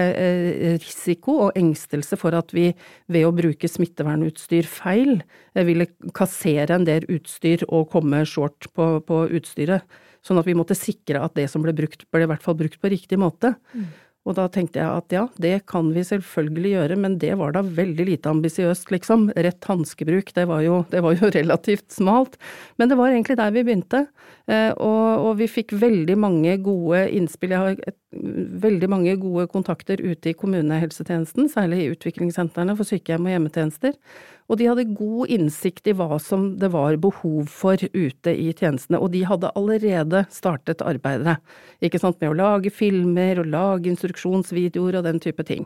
risiko 0.82 1.38
og 1.46 1.58
engstelse 1.62 2.18
for 2.18 2.34
at 2.34 2.50
vi 2.50 2.72
ved 3.06 3.28
å 3.28 3.34
bruke 3.36 3.70
smittevernutstyr 3.70 4.66
feil, 4.66 5.20
ville 5.54 5.86
kassere 6.10 6.74
en 6.74 6.88
del 6.90 7.06
utstyr 7.06 7.62
og 7.68 7.92
komme 7.94 8.26
short 8.26 8.66
på, 8.74 8.96
på 9.06 9.26
utstyret. 9.38 9.86
Sånn 10.22 10.38
at 10.38 10.46
vi 10.46 10.54
måtte 10.54 10.78
sikre 10.78 11.22
at 11.22 11.34
det 11.34 11.48
som 11.50 11.64
ble 11.64 11.74
brukt, 11.74 12.04
ble 12.14 12.26
i 12.26 12.30
hvert 12.30 12.44
fall 12.44 12.54
brukt 12.58 12.78
på 12.78 12.90
riktig 12.92 13.18
måte. 13.18 13.56
Mm. 13.74 13.88
Og 14.22 14.36
da 14.38 14.44
tenkte 14.52 14.78
jeg 14.78 14.86
at 14.86 15.14
ja, 15.14 15.24
det 15.42 15.54
kan 15.70 15.88
vi 15.94 16.04
selvfølgelig 16.06 16.74
gjøre, 16.76 16.98
men 17.04 17.16
det 17.22 17.32
var 17.40 17.56
da 17.56 17.64
veldig 17.66 18.06
lite 18.06 18.30
ambisiøst, 18.30 18.92
liksom. 18.94 19.26
Rett 19.34 19.66
hanskebruk, 19.66 20.30
det, 20.30 20.44
det, 20.92 21.02
var 21.02 21.16
jo 21.18 21.30
relativt 21.38 21.88
smalt. 21.90 22.38
Men 22.78 22.92
det 22.92 22.98
var 23.00 23.10
egentlig 23.10 23.38
der 23.40 23.54
vi 23.54 23.64
begynte. 23.66 24.04
Eh, 24.46 24.70
og, 24.76 25.26
og 25.26 25.40
vi 25.40 25.50
fikk 25.50 25.74
veldig 25.74 26.16
mange 26.22 26.54
gode 26.62 27.02
innspill. 27.10 27.56
Jeg 27.56 27.64
har 27.64 27.96
veldig 28.62 28.90
mange 28.92 29.16
gode 29.18 29.48
kontakter 29.50 29.98
ute 29.98 30.30
i 30.30 30.36
kommunehelsetjenesten, 30.38 31.50
særlig 31.50 31.82
i 31.82 31.90
utviklingssentrene 31.96 32.78
for 32.78 32.86
sykehjem 32.86 33.26
og 33.26 33.34
hjemmetjenester 33.34 33.98
og 34.52 34.58
de 34.60 34.66
hadde 34.68 34.84
god 34.92 35.30
innsikt 35.32 35.86
i 35.88 35.94
hva 35.96 36.18
som 36.20 36.50
det 36.60 36.68
var 36.74 36.98
behov 37.00 37.46
for 37.48 37.80
ute 37.80 38.34
i 38.36 38.50
tjenestene, 38.52 38.98
og 39.00 39.14
de 39.14 39.22
hadde 39.24 39.48
allerede 39.56 40.26
startet 40.28 40.84
arbeidet, 40.84 41.38
ikke 41.80 42.00
sant, 42.02 42.18
med 42.20 42.34
å 42.34 42.36
lage 42.36 42.72
filmer 42.74 43.40
og 43.40 43.48
lage 43.48 43.88
instruksjonsvideoer 43.88 44.98
og 45.00 45.06
den 45.08 45.22
type 45.24 45.46
ting. 45.48 45.64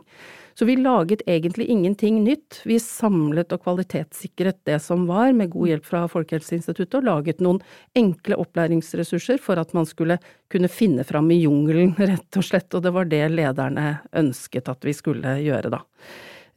Så 0.57 0.65
vi 0.65 0.77
laget 0.79 1.19
egentlig 1.27 1.67
ingenting 1.69 2.21
nytt, 2.23 2.61
vi 2.63 2.79
samlet 2.81 3.51
og 3.53 3.65
kvalitetssikret 3.67 4.61
det 4.65 4.79
som 4.81 5.03
var, 5.11 5.35
med 5.35 5.51
god 5.51 5.73
hjelp 5.73 5.85
fra 5.85 6.05
Folkehelseinstituttet, 6.09 6.95
og 7.01 7.09
laget 7.09 7.43
noen 7.43 7.59
enkle 7.99 8.39
opplæringsressurser 8.39 9.43
for 9.43 9.59
at 9.59 9.75
man 9.75 9.85
skulle 9.85 10.17
kunne 10.49 10.71
finne 10.71 11.03
fram 11.03 11.27
i 11.35 11.41
jungelen, 11.43 11.91
rett 12.13 12.39
og 12.39 12.47
slett, 12.47 12.71
og 12.71 12.87
det 12.87 12.95
var 12.95 13.11
det 13.11 13.25
lederne 13.35 13.97
ønsket 14.15 14.71
at 14.71 14.87
vi 14.87 14.95
skulle 14.95 15.35
gjøre 15.43 15.75
da. 15.75 15.83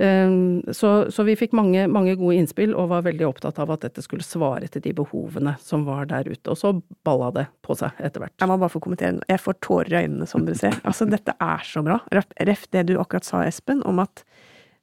Ehm, 0.00 0.62
så, 0.73 1.11
så 1.11 1.23
vi 1.23 1.35
fikk 1.37 1.52
mange, 1.52 1.85
mange, 1.92 2.14
gode 2.16 2.38
innspill 2.40 2.73
og 2.73 2.88
var 2.88 3.04
veldig 3.04 3.26
opptatt 3.28 3.59
av 3.61 3.73
at 3.75 3.83
dette 3.85 4.00
skulle 4.04 4.25
svare 4.25 4.71
til 4.73 4.80
de 4.87 4.95
behovene 4.97 5.52
som 5.61 5.85
var 5.85 6.09
der 6.09 6.30
ute. 6.30 6.47
Og 6.49 6.57
så 6.57 6.73
balla 7.04 7.28
det 7.37 7.47
på 7.66 7.76
seg 7.76 8.00
etter 8.00 8.25
hvert. 8.25 8.37
Jeg 8.40 8.49
må 8.49 8.57
bare 8.62 8.73
få 8.73 8.80
kommentere, 8.80 9.21
jeg 9.28 9.42
får 9.45 9.59
tårer 9.61 9.92
i 9.92 10.02
øynene 10.07 10.28
som 10.30 10.47
dere 10.47 10.57
ser. 10.62 10.78
Altså 10.88 11.04
dette 11.11 11.37
er 11.37 11.66
så 11.69 11.85
bra. 11.85 12.00
Ref 12.16 12.64
det 12.73 12.87
du 12.88 12.97
akkurat 12.97 13.28
sa, 13.28 13.45
Espen, 13.45 13.85
om 13.85 14.00
at 14.00 14.25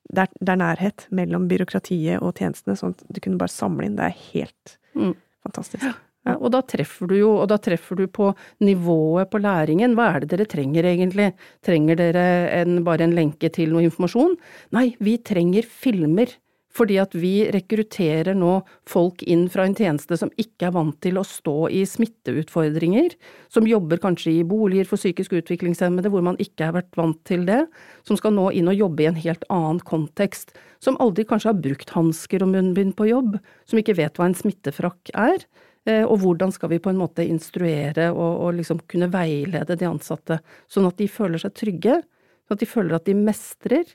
det 0.07 0.27
er, 0.27 0.35
det 0.39 0.53
er 0.53 0.61
nærhet 0.61 1.07
mellom 1.17 1.49
byråkratiet 1.49 2.21
og 2.21 2.37
tjenestene, 2.37 2.77
sånn 2.79 2.93
at 2.93 3.01
du 3.09 3.19
kunne 3.23 3.41
bare 3.41 3.51
samle 3.51 3.89
inn. 3.89 3.97
Det 3.97 4.05
er 4.05 4.21
helt 4.29 4.77
mm. 4.93 5.15
fantastisk. 5.49 5.89
Og 6.35 6.51
da 6.53 6.63
treffer 6.67 7.09
du 7.09 7.15
jo, 7.19 7.31
og 7.41 7.47
da 7.51 7.59
treffer 7.61 7.99
du 7.99 8.07
på 8.11 8.31
nivået 8.65 9.31
på 9.31 9.41
læringen. 9.43 9.95
Hva 9.97 10.09
er 10.13 10.25
det 10.25 10.33
dere 10.33 10.49
trenger 10.49 10.89
egentlig? 10.89 11.31
Trenger 11.65 11.99
dere 11.99 12.25
en, 12.59 12.81
bare 12.87 13.07
en 13.07 13.15
lenke 13.17 13.51
til 13.53 13.71
noe 13.73 13.85
informasjon? 13.87 14.35
Nei, 14.75 14.89
vi 14.99 15.17
trenger 15.23 15.67
filmer. 15.67 16.35
Fordi 16.77 16.97
at 17.01 17.15
vi 17.17 17.47
rekrutterer 17.53 18.35
nå 18.37 18.59
folk 18.89 19.23
inn 19.25 19.47
fra 19.49 19.65
en 19.65 19.75
tjeneste 19.77 20.17
som 20.19 20.31
ikke 20.37 20.67
er 20.67 20.75
vant 20.75 20.97
til 21.01 21.17
å 21.17 21.25
stå 21.25 21.55
i 21.73 21.81
smitteutfordringer, 21.89 23.15
som 23.49 23.69
jobber 23.69 24.01
kanskje 24.03 24.35
i 24.35 24.45
boliger 24.47 24.89
for 24.89 25.01
psykisk 25.01 25.33
utviklingshemmede 25.39 26.11
hvor 26.13 26.25
man 26.25 26.37
ikke 26.43 26.69
har 26.69 26.77
vært 26.77 26.99
vant 26.99 27.19
til 27.27 27.47
det, 27.49 27.63
som 28.07 28.19
skal 28.19 28.35
nå 28.35 28.51
inn 28.57 28.69
og 28.69 28.77
jobbe 28.77 29.05
i 29.05 29.09
en 29.09 29.21
helt 29.23 29.47
annen 29.53 29.81
kontekst, 29.87 30.53
som 30.83 30.99
aldri 31.01 31.25
kanskje 31.25 31.53
har 31.53 31.63
brukt 31.63 31.95
hansker 31.95 32.45
og 32.45 32.53
munnbind 32.53 32.93
på 32.99 33.09
jobb, 33.09 33.39
som 33.65 33.81
ikke 33.81 33.97
vet 33.97 34.19
hva 34.19 34.29
en 34.29 34.37
smittefrakk 34.37 35.15
er. 35.17 35.47
Eh, 35.87 36.03
og 36.03 36.19
hvordan 36.19 36.51
skal 36.51 36.73
vi 36.73 36.81
på 36.83 36.91
en 36.91 36.99
måte 36.99 37.23
instruere 37.23 38.09
og, 38.11 38.41
og 38.43 38.57
liksom 38.57 38.81
kunne 38.91 39.07
veilede 39.13 39.77
de 39.79 39.87
ansatte, 39.87 40.41
sånn 40.71 40.89
at 40.89 40.99
de 40.99 41.07
føler 41.11 41.39
seg 41.39 41.55
trygge, 41.55 42.01
sånn 42.47 42.57
at 42.57 42.63
de 42.63 42.67
føler 42.67 42.97
at 42.97 43.07
de 43.07 43.15
mestrer, 43.15 43.93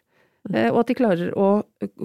eh, 0.49 0.70
og 0.70 0.82
at 0.82 0.92
de 0.92 0.96
klarer 0.96 1.34
å 1.37 1.50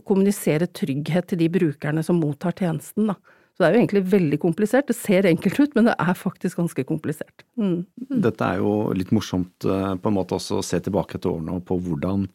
kommunisere 0.01 0.67
trygghet 0.67 1.31
til 1.31 1.39
de 1.43 1.51
brukerne 1.53 2.03
som 2.03 2.19
mottar 2.19 2.57
tjenesten, 2.57 3.13
da. 3.13 3.19
Så 3.55 3.63
det 3.63 3.67
er 3.67 3.73
jo 3.73 3.79
egentlig 3.79 4.01
veldig 4.11 4.37
komplisert. 4.37 4.85
Det 4.85 4.93
ser 4.93 5.25
enkelt 5.25 5.57
ut, 5.57 5.71
men 5.73 5.87
det 5.87 5.95
er 5.97 6.17
faktisk 6.19 6.59
ganske 6.59 6.83
komplisert. 6.85 7.41
Mm. 7.57 7.87
Dette 8.21 8.45
er 8.45 8.59
jo 8.61 8.91
litt 8.93 9.09
morsomt 9.15 9.65
eh, 9.65 9.93
på 9.97 10.11
en 10.11 10.17
måte 10.17 10.37
også 10.37 10.59
å 10.59 10.65
se 10.65 10.77
tilbake 10.83 11.17
etter 11.17 11.31
årene 11.31 11.61
på 11.65 11.79
hvordan 11.85 12.27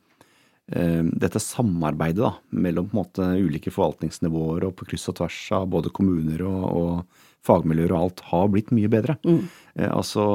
dette 0.72 1.40
samarbeidet 1.42 2.22
da, 2.22 2.30
mellom 2.54 2.86
på 2.88 2.94
en 2.94 3.00
måte 3.00 3.24
ulike 3.42 3.68
forvaltningsnivåer 3.74 4.62
og 4.68 4.76
på 4.78 4.86
kryss 4.88 5.08
og 5.10 5.16
tvers 5.18 5.40
av 5.58 5.66
både 5.68 5.90
kommuner 5.92 6.44
og, 6.46 6.62
og 6.78 7.24
fagmiljøer 7.46 7.94
og 7.94 8.04
alt 8.06 8.22
har 8.30 8.52
blitt 8.52 8.70
mye 8.74 8.90
bedre. 8.92 9.16
Mm. 9.26 9.42
Eh, 9.78 9.90
altså, 9.90 10.26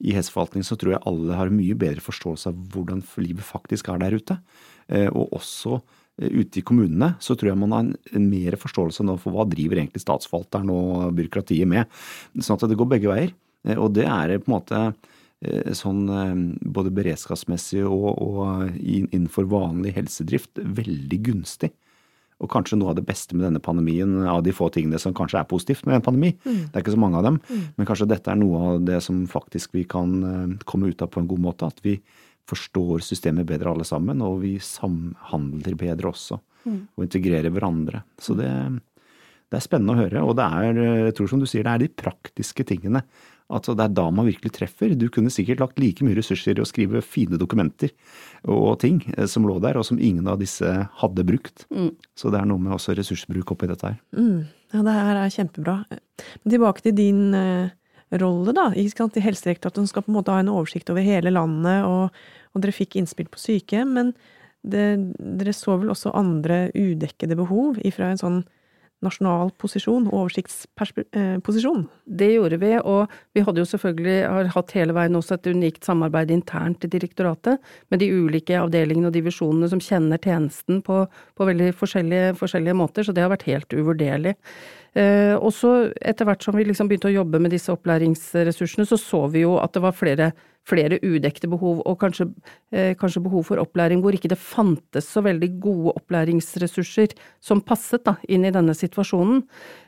I 0.00 0.16
helseforvaltningen 0.16 0.66
så 0.66 0.78
tror 0.80 0.96
jeg 0.96 1.04
alle 1.08 1.38
har 1.38 1.54
mye 1.54 1.78
bedre 1.78 2.04
forståelse 2.04 2.50
av 2.50 2.60
hvordan 2.74 3.04
livet 3.22 3.46
faktisk 3.46 3.90
er 3.92 4.02
der 4.02 4.16
ute. 4.18 4.38
Eh, 4.88 5.08
og 5.08 5.36
også 5.38 5.76
eh, 5.78 6.32
ute 6.40 6.60
i 6.60 6.66
kommunene 6.66 7.14
så 7.22 7.36
tror 7.36 7.52
jeg 7.52 7.60
man 7.62 7.76
har 7.76 7.86
en, 7.86 8.26
mer 8.30 8.58
forståelse 8.60 9.06
nå 9.06 9.18
for 9.22 9.36
hva 9.36 9.46
driver 9.50 9.82
egentlig 9.82 10.02
statsforvalteren 10.04 10.74
og 10.74 11.14
byråkratiet 11.18 11.70
med. 11.70 12.02
Sånn 12.38 12.58
at 12.58 12.68
det 12.70 12.80
går 12.80 12.92
begge 12.96 13.12
veier. 13.12 13.34
Og 13.76 13.90
det 13.92 14.06
er 14.08 14.38
på 14.40 14.48
en 14.48 14.56
måte 14.56 14.78
sånn 15.76 16.00
både 16.72 16.90
beredskapsmessig 16.96 17.82
og, 17.84 18.08
og 18.24 18.78
innenfor 18.80 19.46
vanlig 19.48 19.92
helsedrift 19.96 20.60
veldig 20.60 21.18
gunstig. 21.28 21.70
Og 22.40 22.48
kanskje 22.48 22.78
noe 22.80 22.94
av 22.94 22.96
det 22.96 23.04
beste 23.08 23.36
med 23.36 23.44
denne 23.44 23.60
pandemien, 23.62 24.14
av 24.24 24.42
de 24.46 24.54
få 24.56 24.70
tingene 24.72 24.98
som 25.00 25.14
kanskje 25.16 25.42
er 25.42 25.48
positivt 25.48 25.84
med 25.88 25.98
en 25.98 26.04
pandemi, 26.06 26.32
mm. 26.40 26.60
det 26.70 26.78
er 26.78 26.84
ikke 26.84 26.96
så 26.96 27.02
mange 27.02 27.20
av 27.20 27.26
dem, 27.28 27.38
mm. 27.44 27.64
men 27.76 27.88
kanskje 27.88 28.08
dette 28.08 28.32
er 28.32 28.40
noe 28.40 28.60
av 28.64 28.84
det 28.88 29.00
som 29.04 29.18
faktisk 29.28 29.76
vi 29.76 29.84
kan 29.88 30.14
eh, 30.24 30.54
komme 30.68 30.88
ut 30.88 31.04
av 31.04 31.12
på 31.12 31.20
en 31.20 31.28
god 31.30 31.44
måte. 31.44 31.68
At 31.68 31.82
vi 31.84 31.98
forstår 32.50 33.04
systemet 33.04 33.48
bedre 33.48 33.74
alle 33.74 33.86
sammen, 33.86 34.22
og 34.24 34.40
vi 34.44 34.54
samhandler 34.64 35.76
bedre 35.78 36.14
også. 36.14 36.40
Mm. 36.64 36.80
Og 36.96 37.04
integrerer 37.06 37.52
hverandre. 37.52 38.02
Så 38.20 38.36
det, 38.38 38.48
det, 38.48 39.58
er 39.58 39.64
spennende 39.64 39.94
å 39.94 40.00
høre. 40.00 40.24
Og 40.24 40.34
det 40.40 40.48
er, 40.48 40.80
jeg 41.06 41.18
tror 41.18 41.30
som 41.32 41.44
du 41.44 41.48
sier, 41.48 41.66
det 41.66 41.76
er 41.76 41.84
de 41.84 41.92
praktiske 42.02 42.66
tingene 42.68 43.04
Altså 43.50 43.74
det 43.74 43.86
er 43.86 43.94
da 43.98 44.06
man 44.14 44.28
virkelig 44.28 44.52
treffer. 44.54 44.94
Du 44.98 45.08
kunne 45.12 45.32
sikkert 45.32 45.62
lagt 45.62 45.80
like 45.82 46.04
mye 46.06 46.16
ressurser 46.18 46.58
i 46.58 46.62
å 46.62 46.68
skrive 46.68 47.02
fine 47.02 47.38
dokumenter 47.40 47.92
og 48.46 48.78
ting 48.82 49.02
eh, 49.16 49.26
som 49.30 49.46
lå 49.48 49.58
der, 49.62 49.78
og 49.80 49.86
som 49.88 49.98
ingen 49.98 50.28
av 50.30 50.38
disse 50.42 50.70
hadde 51.02 51.26
brukt. 51.26 51.66
Mm. 51.74 51.92
Så 52.18 52.32
det 52.32 52.40
er 52.40 52.48
noe 52.50 52.62
med 52.62 52.76
også 52.76 52.94
ressursbruk 52.98 53.52
oppi 53.54 53.68
dette 53.70 53.92
her. 53.92 53.98
Mm. 54.16 54.46
Ja, 54.70 54.84
det 54.86 54.96
her 54.96 55.18
er 55.18 55.34
kjempebra. 55.34 55.76
Men 55.90 56.54
tilbake 56.54 56.84
til 56.84 56.94
din 56.94 57.22
uh, 57.34 57.72
rolle, 58.22 58.54
da. 58.54 58.68
I 58.74 58.86
Helsedirektoratet 58.86 59.82
som 59.82 59.88
skal 59.90 60.06
på 60.06 60.12
en 60.12 60.18
måte 60.20 60.34
ha 60.34 60.42
en 60.42 60.52
oversikt 60.52 60.92
over 60.92 61.04
hele 61.04 61.32
landet, 61.34 61.86
og, 61.88 62.22
og 62.54 62.62
dere 62.62 62.76
fikk 62.76 63.00
innspill 63.00 63.30
på 63.32 63.42
sykehjem. 63.42 63.96
Men 63.98 64.14
det, 64.62 64.86
dere 65.18 65.54
så 65.56 65.78
vel 65.80 65.92
også 65.92 66.14
andre 66.14 66.68
udekkede 66.76 67.38
behov 67.38 67.80
ifra 67.86 68.12
en 68.12 68.20
sånn 68.20 68.40
nasjonal 69.04 69.50
posisjon, 69.60 70.08
oversiktsposisjon. 70.12 71.86
Det 72.04 72.28
gjorde 72.34 72.58
vi, 72.60 72.72
og 72.78 73.12
vi 73.36 73.44
hadde 73.46 73.62
jo 73.62 73.68
selvfølgelig 73.68 74.16
har 74.28 74.50
hatt 74.54 74.74
hele 74.76 74.96
veien 74.96 75.16
også 75.16 75.38
et 75.38 75.48
unikt 75.54 75.86
samarbeid 75.88 76.32
internt 76.34 76.84
i 76.84 76.90
direktoratet 76.92 77.62
med 77.92 78.02
de 78.02 78.10
ulike 78.12 78.58
avdelingene 78.60 79.08
og 79.08 79.16
divisjonene 79.16 79.70
som 79.72 79.80
kjenner 79.84 80.20
tjenesten 80.20 80.82
på, 80.86 81.02
på 81.08 81.48
veldig 81.48 81.72
forskjellige, 81.80 82.36
forskjellige, 82.40 82.76
måter, 82.80 83.06
så 83.06 83.16
det 83.16 83.24
har 83.24 83.32
vært 83.32 83.48
helt 83.48 83.72
uvurderlig. 83.76 84.36
Eh, 84.98 85.36
også 85.38 85.92
etter 86.02 86.26
hvert 86.26 86.42
som 86.42 86.56
vi 86.58 86.66
liksom 86.66 86.88
begynte 86.90 87.10
å 87.10 87.18
jobbe 87.20 87.38
med 87.42 87.54
disse 87.54 87.70
opplæringsressursene, 87.72 88.88
så 88.88 88.98
så 88.98 89.26
vi 89.30 89.44
jo 89.44 89.56
at 89.62 89.76
det 89.76 89.84
var 89.84 89.94
flere 89.96 90.32
flere 90.68 90.98
udekte 91.02 91.48
behov, 91.50 91.80
og 91.86 91.98
kanskje, 92.00 92.28
eh, 92.72 92.94
kanskje, 92.94 93.22
behov 93.22 93.44
for 93.48 93.60
opplæring 93.62 94.02
hvor 94.02 94.14
ikke 94.14 94.30
det 94.30 94.38
fantes 94.38 95.08
så 95.08 95.22
veldig 95.24 95.60
gode 95.60 95.94
opplæringsressurser 95.96 97.14
som 97.40 97.60
passet 97.60 98.04
da, 98.04 98.16
inn 98.28 98.44
i 98.44 98.52
denne 98.54 98.74
situasjonen. 98.76 99.42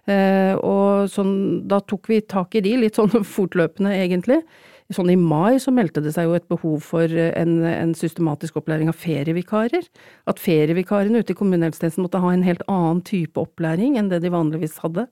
Eh, 0.09 0.55
og 0.57 1.11
sånn, 1.13 1.69
da 1.69 1.81
tok 1.81 2.09
vi 2.09 2.21
tak 2.21 2.57
i 2.57 2.65
de, 2.65 2.77
litt 2.77 2.99
sånn 2.99 3.13
fortløpende 3.37 3.95
egentlig. 4.01 4.43
Sånn 4.93 5.13
i 5.13 5.17
mai 5.17 5.59
så 5.63 5.73
meldte 5.75 6.03
det 6.05 6.15
seg 6.15 6.29
jo 6.29 6.37
et 6.37 6.49
behov 6.51 6.83
for 6.85 7.09
en, 7.09 7.55
en 7.69 7.95
systematisk 7.97 8.59
opplæring 8.61 8.91
av 8.93 8.99
ferievikarer. 9.01 9.89
At 10.29 10.43
ferievikarene 10.43 11.23
ute 11.23 11.35
i 11.35 11.39
kommunehelsetjenesten 11.39 12.05
måtte 12.05 12.23
ha 12.23 12.33
en 12.35 12.47
helt 12.47 12.65
annen 12.69 13.03
type 13.09 13.41
opplæring 13.41 13.99
enn 13.99 14.13
det 14.13 14.23
de 14.25 14.33
vanligvis 14.35 14.79
hadde. 14.85 15.09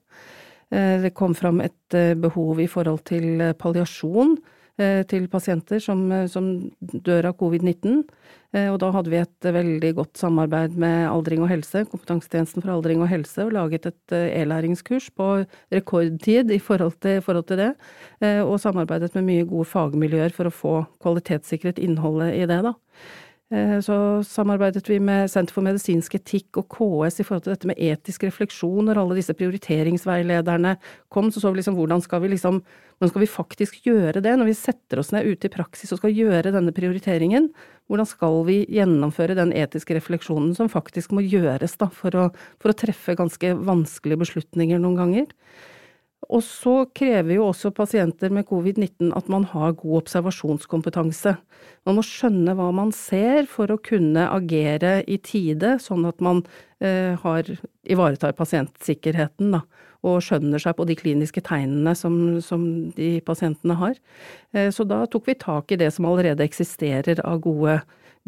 Eh, 0.69 0.97
det 1.05 1.15
kom 1.17 1.35
fram 1.37 1.63
et 1.65 1.97
eh, 1.97 2.13
behov 2.13 2.61
i 2.61 2.69
forhold 2.71 3.05
til 3.09 3.41
palliasjon 3.59 4.37
Eh, 4.39 4.60
til 5.09 5.27
pasienter 5.31 5.81
som, 5.83 6.03
eh, 6.11 6.27
som 6.27 6.47
dør 6.81 7.31
av 7.31 7.37
covid-19. 7.39 8.03
Eh, 8.53 8.67
og 8.67 8.79
da 8.83 8.89
hadde 8.91 9.11
vi 9.11 9.19
et 9.21 9.47
veldig 9.55 9.91
godt 9.95 10.19
samarbeid 10.19 10.75
med 10.79 11.07
Aldring 11.09 11.43
og 11.45 11.51
helse, 11.51 11.85
Kompetansetjenesten 11.91 12.63
for 12.63 12.73
aldring 12.73 13.03
og 13.03 13.09
helse, 13.11 13.45
og 13.45 13.53
laget 13.55 13.87
et 13.89 14.15
e-læringskurs 14.17 15.09
på 15.15 15.29
rekordtid 15.71 16.51
i 16.51 16.59
forhold 16.59 16.99
til, 16.99 17.21
forhold 17.21 17.47
til, 17.47 17.61
det. 17.61 17.71
Og 18.43 18.59
samarbeidet 18.59 19.13
med 19.15 19.27
mye 19.27 19.47
gode 19.47 19.69
fagmiljøer 19.71 20.33
for 20.35 20.49
å 20.49 20.53
få 20.53 20.73
kvalitetssikret 21.03 21.79
innholdet 21.79 22.35
i 22.35 22.45
det, 22.49 22.61
da. 22.65 22.73
Eh, 23.51 23.79
så 23.83 24.23
samarbeidet 24.23 24.89
vi 24.89 24.95
med 25.03 25.27
Senter 25.27 25.51
for 25.51 25.65
medisinsk 25.65 26.13
etikk 26.15 26.61
og 26.61 26.69
KS 26.71 27.19
i 27.19 27.25
forhold 27.27 27.43
til 27.43 27.51
dette 27.51 27.67
med 27.67 27.81
etisk 27.83 28.23
refleksjon 28.23 28.87
når 28.87 29.01
alle 29.01 29.17
disse 29.17 29.35
prioriteringsveilederne 29.35 30.77
kom. 31.11 31.27
Så 31.31 31.43
så 31.43 31.51
vi 31.51 31.59
liksom 31.59 31.75
hvordan 31.75 32.03
skal 32.03 32.23
vi 32.23 32.29
liksom, 32.31 32.61
hvordan 32.95 33.11
skal 33.11 33.25
vi 33.25 33.33
faktisk 33.33 33.81
gjøre 33.89 34.23
det 34.23 34.37
når 34.39 34.53
vi 34.53 34.55
setter 34.55 35.01
oss 35.03 35.11
ned 35.11 35.27
ute 35.27 35.49
i 35.49 35.51
praksis 35.51 35.91
og 35.91 35.99
skal 35.99 36.15
gjøre 36.15 36.55
denne 36.55 36.71
prioriteringen? 36.71 37.49
Hvordan 37.91 38.07
skal 38.07 38.39
vi 38.47 38.61
gjennomføre 38.71 39.35
den 39.35 39.51
etiske 39.51 39.99
refleksjonen 39.99 40.55
som 40.55 40.71
faktisk 40.71 41.11
må 41.11 41.25
gjøres 41.25 41.75
da, 41.81 41.91
for 41.91 42.15
å, 42.15 42.29
for 42.63 42.71
å 42.71 42.77
treffe 42.85 43.19
ganske 43.19 43.51
vanskelige 43.67 44.23
beslutninger 44.23 44.79
noen 44.79 44.95
ganger? 45.01 45.35
Og 46.29 46.43
så 46.45 46.85
krever 46.93 47.33
jo 47.35 47.47
også 47.49 47.71
pasienter 47.73 48.29
med 48.33 48.45
covid-19 48.49 49.09
at 49.17 49.29
man 49.31 49.47
har 49.49 49.73
god 49.79 50.03
observasjonskompetanse. 50.03 51.33
Man 51.87 51.97
må 51.97 52.03
skjønne 52.05 52.53
hva 52.57 52.69
man 52.75 52.93
ser 52.95 53.49
for 53.49 53.73
å 53.73 53.79
kunne 53.81 54.27
agere 54.29 54.99
i 55.09 55.17
tide, 55.17 55.77
sånn 55.81 56.05
at 56.05 56.21
man 56.21 56.43
eh, 56.79 57.17
har, 57.23 57.49
ivaretar 57.89 58.37
pasientsikkerheten, 58.37 59.55
da, 59.57 59.63
og 60.05 60.21
skjønner 60.25 60.61
seg 60.61 60.77
på 60.77 60.85
de 60.89 60.97
kliniske 60.97 61.41
tegnene 61.45 61.95
som, 61.97 62.15
som 62.45 62.63
de 62.95 63.15
pasientene 63.25 63.79
har. 63.81 63.97
Eh, 64.53 64.69
så 64.73 64.85
da 64.85 65.03
tok 65.09 65.31
vi 65.31 65.39
tak 65.41 65.73
i 65.73 65.81
det 65.81 65.89
som 65.95 66.05
allerede 66.09 66.45
eksisterer 66.45 67.23
av 67.25 67.41
gode 67.41 67.79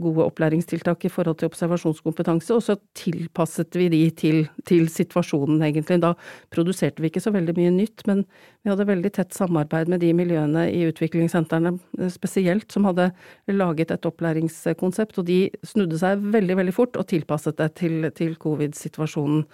gode 0.01 0.25
opplæringstiltak 0.25 1.05
i 1.05 1.12
forhold 1.12 1.38
til 1.38 1.50
observasjonskompetanse, 1.51 2.53
og 2.55 2.63
så 2.65 2.75
tilpasset 2.97 3.75
vi 3.77 3.89
de 3.93 4.01
til, 4.17 4.39
til, 4.65 4.88
situasjonen, 4.89 5.62
egentlig. 5.62 6.00
Da 6.01 6.13
produserte 6.53 7.03
vi 7.03 7.12
ikke 7.12 7.21
så 7.23 7.33
veldig 7.35 7.53
mye 7.57 7.73
nytt, 7.75 8.05
men 8.09 8.23
vi 8.63 8.71
hadde 8.71 8.88
veldig 8.89 9.12
tett 9.13 9.38
samarbeid 9.38 9.91
med 9.93 10.01
de 10.01 10.09
miljøene 10.17 10.65
i 10.71 10.85
utviklingssentrene 10.89 11.75
eh, 12.00 12.09
spesielt, 12.13 12.71
som 12.73 12.89
hadde 12.89 13.12
laget 13.53 13.93
et 13.93 14.09
opplæringskonsept, 14.09 15.21
og 15.21 15.29
de 15.29 15.39
snudde 15.67 16.01
seg 16.01 16.25
veldig, 16.33 16.57
veldig 16.63 16.75
fort 16.75 16.97
og 16.97 17.07
tilpasset 17.13 17.59
det 17.62 17.69
til, 17.83 18.09
til 18.17 18.33
covid-situasjonen. 18.41 19.45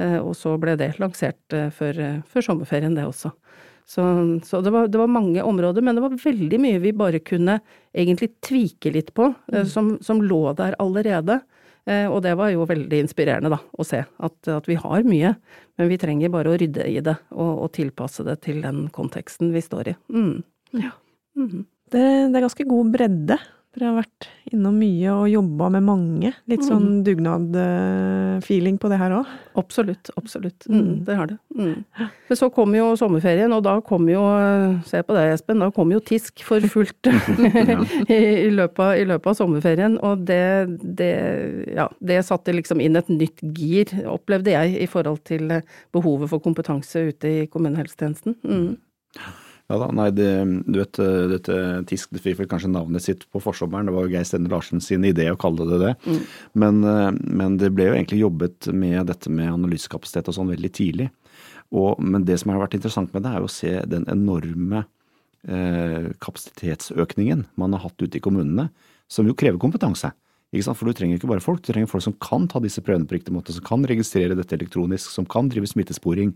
Eh, 0.00 0.18
og 0.18 0.34
så 0.38 0.56
ble 0.58 0.74
det 0.80 0.96
lansert 0.98 1.54
eh, 1.54 1.70
før, 1.74 2.02
før 2.26 2.50
sommerferien, 2.50 2.98
det 2.98 3.06
også. 3.06 3.30
Så, 3.86 4.02
så 4.44 4.60
det, 4.64 4.70
var, 4.72 4.88
det, 4.88 4.98
var, 4.98 5.10
mange 5.12 5.42
områder, 5.42 5.84
men 5.84 5.96
det 5.96 6.02
var 6.02 6.14
veldig 6.16 6.60
mye 6.60 6.80
vi 6.80 6.92
bare 6.96 7.20
kunne 7.20 7.58
egentlig 7.92 8.30
tvike 8.44 8.92
litt 8.94 9.12
på, 9.14 9.28
eh, 9.52 9.64
mm. 9.64 9.68
som, 9.68 9.90
som, 10.00 10.22
lå 10.24 10.54
der 10.56 10.76
allerede. 10.80 11.42
Eh, 11.84 12.06
og 12.08 12.22
det 12.24 12.32
var 12.40 12.54
jo 12.54 12.64
veldig 12.68 13.02
inspirerende, 13.04 13.52
da, 13.52 13.60
å 13.60 13.84
se 13.84 14.00
at, 14.00 14.38
at, 14.48 14.70
vi 14.70 14.78
har 14.80 15.04
mye, 15.04 15.34
men 15.76 15.90
vi 15.90 16.00
trenger 16.00 16.32
bare 16.32 16.54
å 16.54 16.56
rydde 16.60 16.88
i 16.88 16.96
det 17.04 17.18
og, 17.36 17.52
og 17.66 17.74
tilpasse 17.76 18.24
det 18.24 18.38
til 18.46 18.64
den 18.64 18.86
konteksten 18.94 19.52
vi 19.52 19.62
står 19.64 19.92
i. 19.92 19.96
Mm. 20.16 20.34
Ja. 20.80 20.94
Mm. 21.36 21.66
Det, 21.92 22.00
det, 22.00 22.38
er 22.38 22.46
ganske 22.46 22.66
god 22.66 22.94
bredde 22.94 23.38
dere 23.74 23.88
har 23.90 23.96
vært 23.98 24.26
innom 24.54 24.76
mye 24.78 25.10
og 25.10 25.24
jobba 25.32 25.68
med 25.74 25.84
mange. 25.86 26.30
Litt 26.50 26.62
mm. 26.62 26.66
sånn 26.68 26.86
dugnad-feeling 27.06 28.76
på 28.78 28.90
det 28.92 28.98
her 29.00 29.14
òg? 29.16 29.32
Absolutt, 29.58 30.10
absolutt. 30.20 30.66
Mm, 30.68 30.78
mm. 30.78 30.92
det 31.08 31.16
har 31.18 31.30
det. 31.32 31.36
Mm. 31.58 32.06
Men 32.28 32.38
så 32.38 32.48
kom 32.54 32.76
jo 32.76 32.92
sommerferien, 32.98 33.54
og 33.56 33.64
da 33.66 33.74
kom 33.86 34.06
jo, 34.10 34.22
se 34.86 35.02
på 35.02 35.16
deg, 35.16 35.32
Espen, 35.34 35.62
da 35.64 35.70
kom 35.74 35.90
jo 35.94 36.00
TISK 36.04 36.44
for 36.46 36.70
fullt 36.70 37.10
I, 38.08 38.18
i, 38.46 38.50
løpet 38.54 38.82
av, 38.86 38.94
i, 39.00 39.06
løpet 39.10 39.32
av, 39.32 39.38
sommerferien. 39.40 39.98
Og 40.06 40.26
det, 40.30 40.42
det, 41.02 41.12
ja, 41.74 41.88
det 41.98 42.22
satte 42.28 42.54
liksom 42.54 42.82
inn 42.84 43.00
et 43.00 43.10
nytt 43.10 43.42
gir, 43.58 43.90
opplevde 44.10 44.54
jeg, 44.54 44.76
i 44.84 44.90
forhold 44.90 45.24
til 45.26 45.50
behovet 45.94 46.30
for 46.30 46.44
kompetanse 46.44 47.08
ute 47.10 47.38
i 47.42 47.48
kommunehelsetjenesten. 47.50 48.38
Mm. 48.46 49.34
Ja 49.72 49.78
da, 49.80 49.86
nei, 49.96 50.10
det, 50.12 50.28
du 50.68 50.76
vet, 50.76 50.98
dette 51.30 51.58
TISK 51.88 52.10
det 52.12 52.20
fikk 52.20 52.42
vel 52.42 52.48
kanskje 52.50 52.68
navnet 52.68 53.04
sitt 53.04 53.22
på 53.32 53.40
forsommeren. 53.40 53.88
Det 53.88 53.94
var 53.94 54.04
jo 54.04 54.12
Geir 54.12 54.26
Stender 54.28 54.52
Larsen 54.52 54.82
sin 54.84 55.06
idé 55.08 55.30
å 55.32 55.38
kalle 55.40 55.64
det 55.70 55.78
det. 55.80 55.92
Mm. 56.04 56.18
Men, 56.60 56.82
eh, 56.90 57.10
men, 57.40 57.56
det 57.60 57.70
ble 57.72 57.88
jo 57.88 57.94
egentlig 57.96 58.20
jobbet 58.20 58.68
med 58.76 59.08
dette 59.08 59.32
med 59.32 59.54
analysekapasitet 59.54 60.28
og 60.28 60.36
sånn 60.36 60.52
veldig 60.52 60.72
tidlig. 60.76 61.08
Og, 61.72 61.96
men 62.04 62.26
det 62.28 62.36
som 62.42 62.52
har 62.52 62.60
vært 62.60 62.76
interessant 62.76 63.14
med 63.16 63.24
det, 63.24 63.32
er 63.32 63.40
jo 63.40 63.48
å 63.48 63.54
se 63.54 63.72
den 63.88 64.04
enorme 64.12 64.84
eh, 65.48 66.12
kapasitetsøkningen 66.20 67.46
man 67.60 67.76
har 67.76 67.86
hatt 67.86 68.04
ute 68.04 68.20
i 68.20 68.24
kommunene, 68.24 68.68
som 69.08 69.24
jo 69.28 69.36
krever 69.38 69.60
kompetanse. 69.62 70.12
For 70.62 70.86
du 70.86 70.94
trenger 70.94 71.18
ikke 71.18 71.32
bare 71.32 71.42
folk, 71.42 71.64
du 71.64 71.72
trenger 71.72 71.90
folk 71.90 72.04
som 72.04 72.14
kan 72.22 72.44
ta 72.46 72.60
disse 72.62 72.82
prøvene 72.84 73.08
på 73.10 73.16
riktig 73.16 73.34
måte, 73.34 73.54
som 73.56 73.64
kan 73.66 73.82
registrere 73.88 74.36
dette 74.38 74.54
elektronisk, 74.54 75.10
som 75.10 75.26
kan 75.26 75.48
drive 75.50 75.66
smittesporing. 75.66 76.30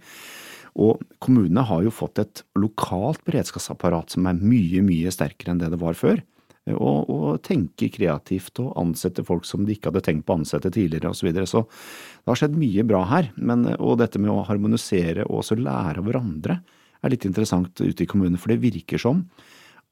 Og 0.79 1.03
kommunene 1.23 1.65
har 1.67 1.83
jo 1.83 1.93
fått 1.95 2.21
et 2.23 2.43
lokalt 2.59 3.25
beredskapsapparat 3.27 4.15
som 4.15 4.29
er 4.31 4.39
mye, 4.39 4.83
mye 4.87 5.13
sterkere 5.15 5.55
enn 5.55 5.63
det 5.63 5.73
det 5.75 5.81
var 5.83 5.99
før. 5.99 6.23
Og, 6.69 7.09
og 7.09 7.39
tenke 7.47 7.89
kreativt 7.91 8.61
og 8.61 8.75
ansette 8.79 9.25
folk 9.25 9.47
som 9.49 9.65
de 9.65 9.73
ikke 9.75 9.89
hadde 9.89 10.03
tenkt 10.05 10.27
på 10.29 10.35
å 10.35 10.41
ansette 10.43 10.71
tidligere 10.75 11.11
osv. 11.11 11.23
Så, 11.23 11.27
videre. 11.29 11.49
så 11.49 11.63
det 11.65 12.33
har 12.33 12.41
skjedd 12.43 12.59
mye 12.61 12.85
bra 12.87 13.05
her. 13.09 13.31
Men, 13.41 13.65
og 13.79 13.99
dette 14.03 14.21
med 14.21 14.33
å 14.35 14.45
harmonisere 14.47 15.25
og 15.27 15.41
også 15.43 15.59
lære 15.59 16.03
av 16.03 16.11
hverandre 16.11 16.61
er 17.03 17.15
litt 17.15 17.25
interessant 17.29 17.81
ute 17.81 18.05
i 18.05 18.11
kommunene. 18.11 18.41
For 18.41 18.53
det 18.53 18.63
virker 18.63 19.01
som 19.01 19.25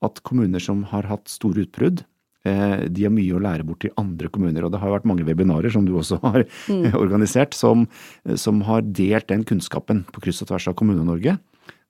at 0.04 0.20
kommuner 0.26 0.62
som 0.62 0.84
har 0.92 1.08
hatt 1.08 1.32
store 1.32 1.64
utbrudd, 1.64 2.04
de 2.46 3.06
har 3.06 3.12
mye 3.14 3.34
å 3.36 3.42
lære 3.42 3.66
bort 3.66 3.82
til 3.84 3.94
andre 4.00 4.30
kommuner. 4.32 4.66
Og 4.66 4.72
det 4.74 4.80
har 4.82 4.94
vært 4.94 5.08
mange 5.08 5.26
webinarer, 5.26 5.72
som 5.72 5.86
du 5.86 5.94
også 5.98 6.20
har 6.24 6.44
mm. 6.70 6.94
organisert, 6.98 7.56
som, 7.56 7.86
som, 8.38 8.62
har 8.68 8.86
delt 8.86 9.28
den 9.32 9.44
kunnskapen 9.48 10.04
på 10.12 10.24
kryss 10.26 10.42
og 10.44 10.52
tvers 10.52 10.70
av 10.70 10.78
Kommune-Norge. 10.78 11.36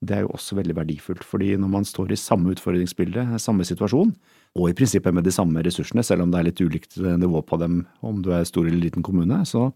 Det 0.07 0.13
er 0.13 0.27
jo 0.27 0.33
også 0.37 0.59
veldig 0.59 0.75
verdifullt, 0.77 1.25
fordi 1.25 1.55
når 1.57 1.71
man 1.73 1.87
står 1.89 2.13
i 2.13 2.19
samme 2.21 2.53
utfordringsbilde, 2.53 3.25
samme 3.41 3.65
situasjon, 3.65 4.13
og 4.57 4.69
i 4.71 4.75
prinsippet 4.77 5.15
med 5.15 5.25
de 5.27 5.33
samme 5.35 5.63
ressursene, 5.65 6.05
selv 6.05 6.25
om 6.25 6.33
det 6.33 6.41
er 6.41 6.49
litt 6.51 6.61
ulikt 6.61 6.99
nivå 7.01 7.43
på 7.49 7.59
dem 7.61 7.83
om 8.05 8.21
du 8.25 8.31
er 8.37 8.45
stor 8.49 8.69
eller 8.69 8.81
liten 8.81 9.05
kommune, 9.05 9.43
så, 9.49 9.71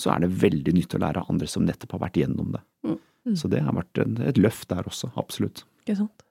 så 0.00 0.14
er 0.14 0.24
det 0.24 0.34
veldig 0.42 0.76
nyttig 0.76 1.00
å 1.00 1.04
lære 1.04 1.24
av 1.24 1.32
andre 1.32 1.48
som 1.50 1.64
nettopp 1.66 1.96
har 1.96 2.04
vært 2.06 2.20
igjennom 2.20 2.52
det. 2.56 2.62
Mm. 2.84 3.00
Så 3.40 3.48
det 3.52 3.64
har 3.64 3.76
vært 3.76 4.00
et 4.04 4.40
løft 4.40 4.68
der 4.72 4.88
også, 4.88 5.10
absolutt. 5.20 5.64
Ikke 5.84 5.98
sant. 6.02 6.23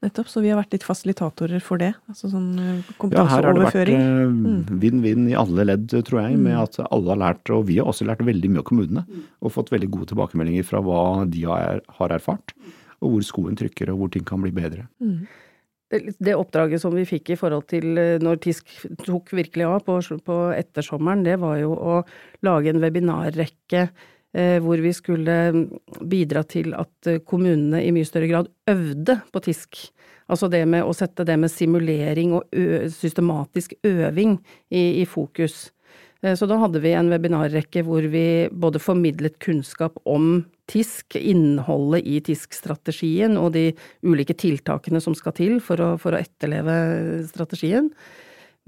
Nettopp, 0.00 0.30
så 0.32 0.40
vi 0.40 0.48
har 0.48 0.56
vært 0.56 0.72
litt 0.72 0.84
fasilitatorer 0.86 1.60
for 1.60 1.80
det. 1.80 1.90
altså 2.08 2.30
sånn 2.32 2.54
kompetanseoverføring. 2.96 3.18
Ja, 3.20 3.26
her 3.28 3.44
har 3.44 3.58
det 3.58 3.66
vært 3.66 4.70
eh, 4.70 4.78
vinn-vinn 4.84 5.26
i 5.28 5.36
alle 5.36 5.66
ledd, 5.68 5.92
tror 6.08 6.22
jeg, 6.22 6.38
med 6.40 6.54
mm. 6.54 6.62
at 6.62 6.78
alle 6.86 7.12
har 7.12 7.20
lært, 7.20 7.50
og 7.52 7.66
vi 7.68 7.76
har 7.76 7.90
også 7.90 8.06
lært 8.08 8.22
veldig 8.24 8.52
mye 8.54 8.62
av 8.62 8.66
kommunene. 8.70 9.02
Og 9.44 9.52
fått 9.52 9.72
veldig 9.74 9.90
gode 9.92 10.08
tilbakemeldinger 10.14 10.64
fra 10.64 10.80
hva 10.86 11.02
de 11.28 11.44
har, 11.44 11.82
erfart, 12.08 12.54
og 13.04 13.12
hvor 13.12 13.26
skoen 13.28 13.60
trykker 13.60 13.92
og 13.92 14.00
hvor 14.00 14.12
ting 14.14 14.24
kan 14.24 14.40
bli 14.40 14.54
bedre. 14.56 14.86
Mm. 15.04 15.28
Det 16.22 16.36
oppdraget 16.38 16.80
som 16.80 16.94
vi 16.94 17.04
fikk 17.04 17.34
i 17.34 17.36
forhold 17.36 17.66
til 17.68 18.00
eh, 18.00 18.16
når 18.24 18.40
TISK 18.46 18.72
tok 19.04 19.34
virkelig 19.36 19.68
av 19.68 19.84
på, 19.84 19.98
på 20.24 20.38
ettersommeren, 20.56 21.26
det 21.28 21.36
var 21.42 21.60
jo 21.60 21.74
å 21.76 21.98
lage 22.46 22.72
en 22.72 22.80
webinarrekke 22.80 23.84
Eh, 23.84 24.19
hvor 24.62 24.78
vi 24.78 24.92
skulle 24.94 25.36
bidra 26.06 26.44
til 26.46 26.74
at 26.78 27.10
eh, 27.10 27.22
kommunene 27.26 27.82
i 27.82 27.90
mye 27.94 28.06
større 28.06 28.30
grad 28.30 28.50
øvde 28.70 29.18
på 29.32 29.42
TISK. 29.42 29.80
Altså 30.30 30.46
det 30.52 30.62
med 30.70 30.86
å 30.86 30.94
sette 30.94 31.26
det 31.26 31.34
med 31.42 31.50
simulering 31.50 32.36
og 32.38 32.46
systematisk 32.94 33.74
øving 33.82 34.36
i, 34.70 35.02
i, 35.02 35.04
fokus. 35.08 35.72
Eh, 36.22 36.36
så 36.38 36.46
da 36.46 36.60
hadde 36.60 36.82
vi 36.84 36.94
en 36.94 37.10
webinarrekke 37.10 37.82
hvor 37.86 38.06
vi 38.12 38.24
både 38.52 38.82
formidlet 38.82 39.40
kunnskap 39.42 39.98
om 40.04 40.44
TISK, 40.70 41.18
innholdet 41.18 42.06
i 42.06 42.20
TISK-strategien 42.22 43.34
og 43.40 43.54
de 43.56 43.70
ulike 44.06 44.36
tiltakene 44.38 45.02
som 45.02 45.16
skal 45.18 45.34
til 45.34 45.58
for 45.64 45.82
å, 45.82 45.94
for 45.98 46.14
å 46.14 46.20
etterleve 46.22 47.24
strategien. 47.32 47.90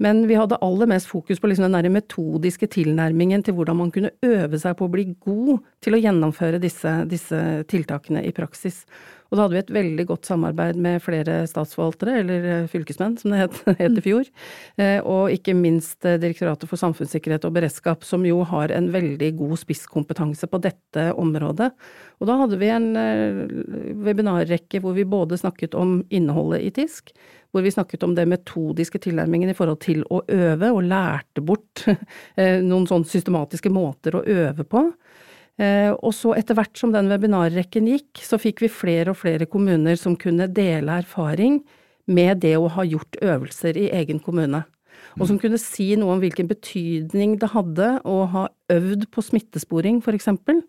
Men 0.01 0.23
vi 0.27 0.35
hadde 0.35 0.57
aller 0.65 0.89
mest 0.89 1.07
fokus 1.07 1.39
på 1.39 1.47
liksom 1.47 1.71
den 1.71 1.93
metodiske 1.93 2.67
tilnærmingen 2.73 3.43
til 3.45 3.53
hvordan 3.57 3.77
man 3.77 3.91
kunne 3.93 4.13
øve 4.25 4.59
seg 4.59 4.77
på 4.79 4.87
å 4.87 4.93
bli 4.93 5.11
god 5.21 5.59
til 5.85 5.95
å 5.95 6.01
gjennomføre 6.01 6.61
disse, 6.61 6.95
disse 7.09 7.41
tiltakene 7.69 8.23
i 8.25 8.33
praksis. 8.35 8.81
Og 9.33 9.37
da 9.39 9.47
hadde 9.47 9.55
vi 9.55 9.61
et 9.63 9.71
veldig 9.73 10.03
godt 10.11 10.27
samarbeid 10.29 10.77
med 10.77 11.01
flere 11.01 11.39
statsforvaltere, 11.49 12.19
eller 12.21 12.43
eh, 12.45 12.67
fylkesmenn 12.69 13.15
som 13.17 13.33
det 13.33 13.39
het, 13.41 13.55
het 13.81 13.97
i 13.97 14.03
fjor, 14.05 14.27
eh, 14.77 14.99
og 15.01 15.33
ikke 15.33 15.55
minst 15.57 16.05
eh, 16.05 16.19
Direktoratet 16.21 16.69
for 16.69 16.77
samfunnssikkerhet 16.77 17.47
og 17.49 17.55
beredskap, 17.55 18.05
som 18.05 18.27
jo 18.29 18.43
har 18.45 18.69
en 18.77 18.91
veldig 18.93 19.31
god 19.39 19.57
spisskompetanse 19.63 20.49
på 20.51 20.61
dette 20.61 21.07
området. 21.17 21.71
Og 22.21 22.29
da 22.29 22.37
hadde 22.43 22.59
vi 22.61 22.69
en 22.71 22.91
webinarrekke 24.05 24.83
hvor 24.83 24.93
vi 24.95 25.07
både 25.09 25.41
snakket 25.41 25.73
om 25.75 26.03
innholdet 26.13 26.61
i 26.67 26.69
TISK, 26.77 27.09
hvor 27.53 27.61
vi 27.61 27.71
snakket 27.73 28.03
om 28.03 28.15
det 28.17 28.25
metodiske 28.27 28.99
tilnærmingen 29.03 29.51
i 29.51 29.57
forhold 29.57 29.79
til 29.85 30.01
å 30.09 30.23
øve, 30.25 30.71
og 30.73 30.87
lærte 30.89 31.43
bort 31.45 31.85
noen 32.69 32.87
sånn 32.89 33.05
systematiske 33.05 33.69
måter 33.73 34.17
å 34.17 34.25
øve 34.25 34.65
på. 34.65 34.87
Eh, 35.61 35.91
og 35.93 36.13
så 36.17 36.33
etter 36.33 36.57
hvert 36.57 36.79
som 36.79 36.93
den 36.93 37.11
webinarrekken 37.11 37.87
gikk, 37.91 38.23
så 38.25 38.39
fikk 38.41 38.63
vi 38.65 38.71
flere 38.73 39.13
og 39.13 39.19
flere 39.21 39.45
kommuner 39.49 39.99
som 39.99 40.17
kunne 40.17 40.49
dele 40.49 40.99
erfaring 41.03 41.61
med 42.09 42.41
det 42.43 42.55
å 42.57 42.71
ha 42.73 42.85
gjort 42.87 43.19
øvelser 43.21 43.77
i 43.79 43.89
egen 44.01 44.21
kommune. 44.23 44.63
Og 45.19 45.27
som 45.29 45.37
kunne 45.37 45.59
si 45.61 45.91
noe 45.99 46.15
om 46.15 46.23
hvilken 46.23 46.49
betydning 46.49 47.37
det 47.41 47.51
hadde 47.53 47.89
å 48.09 48.23
ha 48.33 48.47
øvd 48.71 49.07
på 49.11 49.21
smittesporing, 49.23 49.99
eksempel. 50.13 50.61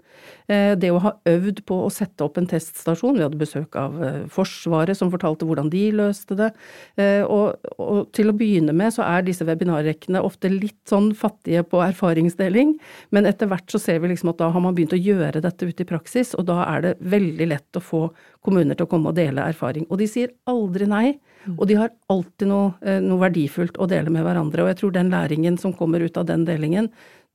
Eh, 0.49 0.75
det 0.79 0.91
å 0.91 1.01
ha 1.03 1.13
øvd 1.29 1.63
på 1.69 1.77
å 1.85 1.91
sette 1.93 2.25
opp 2.25 2.39
en 2.39 2.49
teststasjon. 2.51 3.17
Vi 3.17 3.23
hadde 3.23 3.39
besøk 3.39 3.77
av 3.79 3.97
eh, 4.03 4.21
Forsvaret 4.33 4.99
som 4.99 5.13
fortalte 5.13 5.47
hvordan 5.47 5.71
de 5.71 5.85
løste 5.95 6.37
det. 6.39 6.51
Eh, 6.97 7.23
og, 7.23 7.55
og 7.79 8.11
til 8.17 8.31
å 8.31 8.37
begynne 8.37 8.75
med 8.77 8.95
så 8.95 9.05
er 9.07 9.25
disse 9.27 9.47
webinarrekkene 9.47 10.23
ofte 10.25 10.51
litt 10.53 10.81
sånn 10.91 11.13
fattige 11.19 11.65
på 11.69 11.83
erfaringsdeling, 11.85 12.75
men 13.15 13.31
etter 13.31 13.51
hvert 13.51 13.71
så 13.71 13.81
ser 13.81 14.03
vi 14.03 14.11
liksom 14.13 14.33
at 14.35 14.43
da 14.43 14.51
har 14.53 14.65
man 14.65 14.75
begynt 14.77 14.97
å 14.97 15.01
gjøre 15.01 15.43
dette 15.45 15.69
ute 15.69 15.87
i 15.87 15.89
praksis, 15.89 16.35
og 16.39 16.49
da 16.51 16.63
er 16.67 16.85
det 16.89 16.95
veldig 17.15 17.51
lett 17.51 17.79
å 17.79 17.85
få 17.85 18.07
kommuner 18.45 18.77
til 18.77 18.89
å 18.89 18.91
komme 18.91 19.13
og 19.13 19.17
dele 19.17 19.47
erfaring. 19.49 19.87
Og 19.89 20.01
de 20.03 20.09
sier 20.11 20.35
aldri 20.51 20.89
nei, 20.91 21.15
mm. 21.47 21.57
og 21.57 21.67
de 21.71 21.79
har 21.79 21.93
alltid 22.13 22.51
noe, 22.51 22.97
noe 23.01 23.23
verdifullt 23.23 23.79
å 23.81 23.89
dele 23.89 24.13
med 24.13 24.27
hverandre. 24.27 24.65
Og 24.65 24.73
jeg 24.73 24.83
tror 24.83 24.97
den 24.97 25.13
læringen 25.15 25.57
som 25.61 25.73
kommer 25.77 26.05
ut 26.05 26.19
av 26.21 26.29
den 26.29 26.45
delingen, 26.49 26.91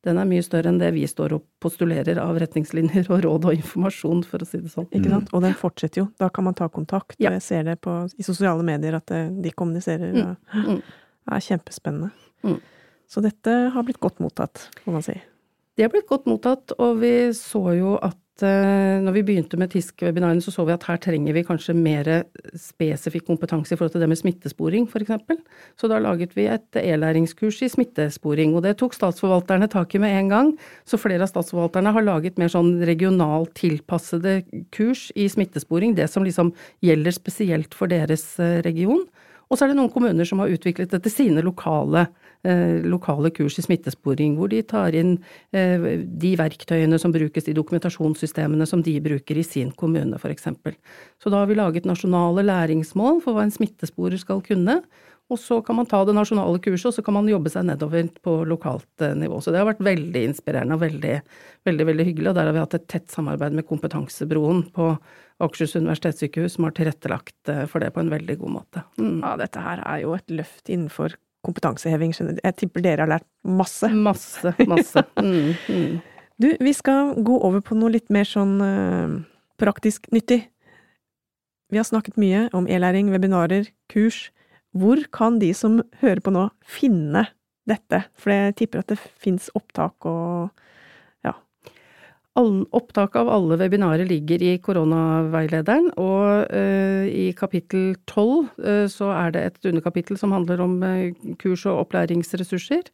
den 0.08 0.20
er 0.22 0.28
mye 0.30 0.44
større 0.46 0.72
enn 0.72 0.80
det 0.80 0.94
vi 0.96 1.04
står 1.10 1.34
og 1.36 1.44
postulerer 1.64 2.22
av 2.22 2.38
retningslinjer 2.40 3.10
og 3.12 3.24
råd 3.26 3.48
og 3.50 3.58
informasjon, 3.58 4.24
for 4.28 4.44
å 4.44 4.48
si 4.48 4.62
det 4.64 4.72
sånn. 4.72 4.88
Ikke 4.96 5.12
sant. 5.12 5.32
Og 5.36 5.44
den 5.44 5.58
fortsetter 5.60 6.04
jo. 6.04 6.08
Da 6.22 6.30
kan 6.32 6.48
man 6.48 6.56
ta 6.56 6.70
kontakt. 6.72 7.18
Ja. 7.20 7.34
Jeg 7.36 7.44
ser 7.44 7.66
det 7.68 7.80
på, 7.84 7.96
i 8.16 8.26
sosiale 8.26 8.64
medier 8.64 8.96
at 9.00 9.12
det, 9.12 9.26
de 9.44 9.52
kommuniserer. 9.52 10.16
Mm. 10.16 10.30
Og, 10.30 10.70
mm. 10.70 10.80
Det 11.30 11.36
er 11.36 11.46
kjempespennende. 11.50 12.14
Mm. 12.48 12.62
Så 13.10 13.24
dette 13.26 13.58
har 13.74 13.86
blitt 13.86 14.00
godt 14.00 14.22
mottatt, 14.24 14.70
må 14.86 14.96
man 14.96 15.04
si. 15.04 15.18
Det 15.80 15.86
har 15.86 15.94
blitt 15.94 16.10
godt 16.12 16.26
mottatt, 16.28 16.74
og 16.76 16.98
vi 17.00 17.14
så 17.32 17.62
jo 17.78 17.94
at 18.04 18.18
Eh, 18.46 18.98
når 19.04 19.16
vi 19.18 19.24
begynte 19.28 19.58
med 19.60 19.72
TISK-webinarene, 19.74 20.42
så 20.44 20.52
så 20.54 20.64
vi 20.68 20.74
at 20.76 20.86
her 20.88 21.00
trenger 21.02 21.36
vi 21.36 21.44
kanskje 21.44 21.76
mer 21.76 22.08
spesifikk 22.56 23.28
kompetanse 23.28 23.74
i 23.74 23.80
forhold 23.80 23.96
til 23.96 24.04
det 24.04 24.10
med 24.12 24.20
smittesporing, 24.20 24.88
f.eks. 24.88 25.12
Så 25.80 25.90
da 25.92 26.00
laget 26.00 26.36
vi 26.38 26.48
et 26.52 26.80
e-læringskurs 26.80 27.62
i 27.66 27.72
smittesporing, 27.72 28.56
og 28.56 28.64
det 28.64 28.78
tok 28.80 28.96
statsforvalterne 28.96 29.70
tak 29.72 29.96
i 29.96 30.04
med 30.04 30.16
en 30.16 30.34
gang. 30.34 30.52
Så 30.88 31.00
flere 31.02 31.26
av 31.26 31.34
statsforvalterne 31.34 31.94
har 31.96 32.06
laget 32.06 32.40
mer 32.40 32.52
sånn 32.54 32.78
regionalt 32.88 33.54
tilpassede 33.60 34.42
kurs 34.76 35.10
i 35.16 35.28
smittesporing, 35.32 35.98
det 36.00 36.10
som 36.12 36.28
liksom 36.28 36.54
gjelder 36.86 37.16
spesielt 37.16 37.76
for 37.76 37.92
deres 37.92 38.32
eh, 38.40 38.62
region. 38.66 39.04
Og 39.50 39.58
så 39.58 39.66
er 39.66 39.72
det 39.72 39.80
noen 39.80 39.90
kommuner 39.90 40.28
som 40.30 40.42
har 40.44 40.52
utviklet 40.54 40.92
dette 40.94 41.10
sine 41.10 41.42
lokale, 41.42 42.06
eh, 42.46 42.86
lokale 42.86 43.32
kurs 43.34 43.58
i 43.58 43.66
smittesporing, 43.66 44.36
hvor 44.38 44.52
de 44.52 44.62
tar 44.62 44.94
inn 44.94 45.16
eh, 45.52 46.06
de 46.06 46.36
verktøyene 46.38 47.00
som 47.02 47.14
brukes 47.16 47.50
i 47.50 47.56
dokumentasjonssystemene 47.58 48.68
som 48.70 48.84
de 48.86 48.94
bruker 49.02 49.42
i 49.42 49.46
sin 49.48 49.72
kommune, 49.72 50.22
f.eks. 50.22 50.52
Så 51.18 51.34
da 51.34 51.42
har 51.42 51.50
vi 51.50 51.58
laget 51.58 51.90
nasjonale 51.90 52.46
læringsmål 52.46 53.24
for 53.26 53.34
hva 53.34 53.48
en 53.48 53.56
smittesporer 53.56 54.22
skal 54.22 54.46
kunne. 54.46 54.84
Og 55.30 55.38
så 55.38 55.60
kan 55.62 55.78
man 55.78 55.86
ta 55.86 56.02
det 56.08 56.16
nasjonale 56.18 56.58
kurset, 56.64 56.88
og 56.90 56.96
så 56.96 57.04
kan 57.06 57.14
man 57.20 57.30
jobbe 57.30 57.52
seg 57.54 57.68
nedover 57.68 58.08
på 58.26 58.34
lokalt 58.50 59.04
eh, 59.06 59.14
nivå. 59.18 59.38
Så 59.42 59.54
det 59.54 59.62
har 59.62 59.70
vært 59.70 59.84
veldig 59.86 60.24
inspirerende 60.32 60.78
og 60.78 60.82
veldig, 60.82 61.16
veldig, 61.70 61.88
veldig 61.92 62.06
hyggelig. 62.08 62.32
Og 62.32 62.38
der 62.40 62.50
har 62.50 62.56
vi 62.56 62.64
hatt 62.64 62.78
et 62.80 62.88
tett 62.90 63.14
samarbeid 63.14 63.58
med 63.60 63.68
Kompetansebroen 63.70 64.64
på 64.74 64.92
Akershus 65.40 65.78
universitetssykehus, 65.78 66.58
som 66.58 66.66
har 66.66 66.74
tilrettelagt 66.78 67.52
eh, 67.54 67.66
for 67.70 67.84
det 67.84 67.94
på 67.94 68.02
en 68.02 68.10
veldig 68.12 68.40
god 68.42 68.56
måte. 68.58 68.84
Mm. 68.98 69.20
Ja, 69.22 69.36
dette 69.40 69.64
her 69.64 69.84
er 69.86 70.02
jo 70.02 70.16
et 70.18 70.34
løft 70.34 70.72
innenfor 70.72 71.14
kompetanseheving. 71.46 72.16
Jeg 72.42 72.58
tipper 72.58 72.84
dere 72.84 73.06
har 73.06 73.14
lært 73.14 73.28
masse. 73.46 73.92
Masse, 73.94 74.56
masse. 74.68 75.06
Mm, 75.20 75.54
mm. 75.68 76.00
Du, 76.40 76.48
vi 76.64 76.72
skal 76.72 77.18
gå 77.28 77.36
over 77.44 77.60
på 77.64 77.76
noe 77.76 77.92
litt 77.92 78.08
mer 78.14 78.24
sånn 78.28 78.54
uh, 78.64 79.16
praktisk 79.60 80.06
nyttig. 80.16 80.46
Vi 81.70 81.78
har 81.78 81.86
snakket 81.88 82.16
mye 82.18 82.46
om 82.56 82.68
e-læring, 82.72 83.12
webinarer, 83.12 83.68
kurs. 83.92 84.30
Hvor 84.78 85.02
kan 85.14 85.40
de 85.42 85.50
som 85.58 85.80
hører 86.02 86.22
på 86.24 86.34
nå, 86.34 86.48
finne 86.62 87.26
dette? 87.70 88.04
For 88.20 88.34
jeg 88.34 88.58
tipper 88.62 88.84
at 88.84 88.92
det 88.94 89.00
fins 89.00 89.50
opptak 89.58 90.06
og 90.10 90.50
opptak 92.38 93.16
av 93.20 93.30
alle 93.30 93.58
webinarer 93.60 94.06
ligger 94.08 94.42
i 94.42 94.58
koronaveilederen, 94.64 95.90
og 96.00 96.52
uh, 96.54 97.06
i 97.08 97.32
kapittel 97.36 97.96
tolv 98.08 98.48
uh, 98.64 98.86
så 98.88 99.10
er 99.12 99.34
det 99.36 99.44
et 99.48 99.72
underkapittel 99.72 100.18
som 100.18 100.32
handler 100.32 100.62
om 100.64 100.78
uh, 100.84 101.34
kurs 101.42 101.66
og 101.66 101.82
opplæringsressurser 101.88 102.88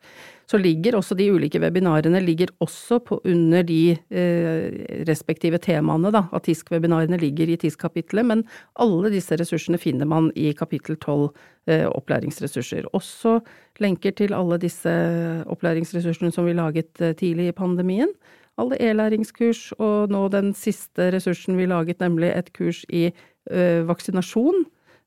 så 0.49 0.59
ligger 0.61 0.97
også 0.97 1.15
de 1.17 1.27
ulike 1.33 1.59
webinarene 1.61 2.19
ligger 2.21 2.51
også 2.61 2.99
på 3.05 3.17
under 3.25 3.63
de 3.65 3.95
eh, 3.95 5.03
respektive 5.07 5.57
temaene, 5.61 6.11
da. 6.13 6.25
At 6.33 6.45
TISK-webinarene 6.45 7.17
ligger 7.21 7.49
i 7.49 7.57
TISK-kapitlet, 7.61 8.25
men 8.29 8.43
alle 8.81 9.09
disse 9.13 9.37
ressursene 9.39 9.81
finner 9.81 10.09
man 10.09 10.29
i 10.37 10.51
kapittel 10.57 10.99
tolv 11.01 11.31
eh, 11.67 11.87
opplæringsressurser. 11.89 12.91
Også 12.93 13.39
lenker 13.81 14.13
til 14.13 14.37
alle 14.37 14.61
disse 14.61 14.93
opplæringsressursene 15.49 16.31
som 16.33 16.45
vi 16.45 16.53
laget 16.57 17.01
eh, 17.01 17.15
tidlig 17.17 17.49
i 17.49 17.57
pandemien. 17.57 18.13
Alle 18.61 18.77
e-læringskurs, 18.79 19.73
og 19.83 20.13
nå 20.13 20.27
den 20.31 20.53
siste 20.55 21.09
ressursen 21.11 21.57
vi 21.59 21.67
laget, 21.67 21.99
nemlig 21.99 22.31
et 22.31 22.53
kurs 22.55 22.85
i 22.87 23.09
eh, 23.09 23.81
vaksinasjon 23.87 24.63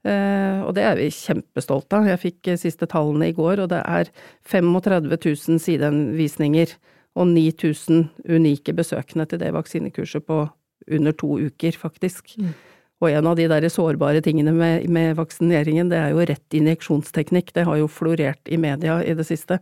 Eh, 0.06 0.60
og 0.62 0.76
det 0.76 0.84
er 0.86 0.98
vi 0.98 1.08
kjempestolte 1.10 1.98
av. 1.98 2.06
Jeg 2.06 2.22
fikk 2.22 2.50
eh, 2.52 2.60
siste 2.60 2.86
tallene 2.90 3.30
i 3.30 3.34
går, 3.36 3.64
og 3.64 3.70
det 3.72 3.80
er 3.82 4.10
35 4.46 5.10
000 5.10 5.62
sidevisninger 5.64 6.76
og 7.18 7.32
9000 7.32 8.06
unike 8.30 8.74
besøkende 8.78 9.26
til 9.26 9.42
det 9.42 9.50
vaksinekurset 9.56 10.24
på 10.28 10.44
under 10.88 11.16
to 11.18 11.38
uker, 11.48 11.74
faktisk. 11.76 12.36
Mm. 12.38 12.54
Og 12.98 13.12
en 13.12 13.28
av 13.30 13.36
de 13.38 13.46
der 13.50 13.68
sårbare 13.70 14.22
tingene 14.24 14.52
med, 14.54 14.88
med, 14.90 15.14
vaksineringen, 15.18 15.90
det 15.90 16.00
er 16.00 16.14
jo 16.14 16.24
rett 16.26 16.56
injeksjonsteknikk. 16.58 17.52
Det 17.54 17.66
har 17.68 17.78
jo 17.78 17.86
florert 17.90 18.50
i 18.50 18.58
media 18.58 18.98
i 19.04 19.14
det 19.14 19.26
siste. 19.28 19.60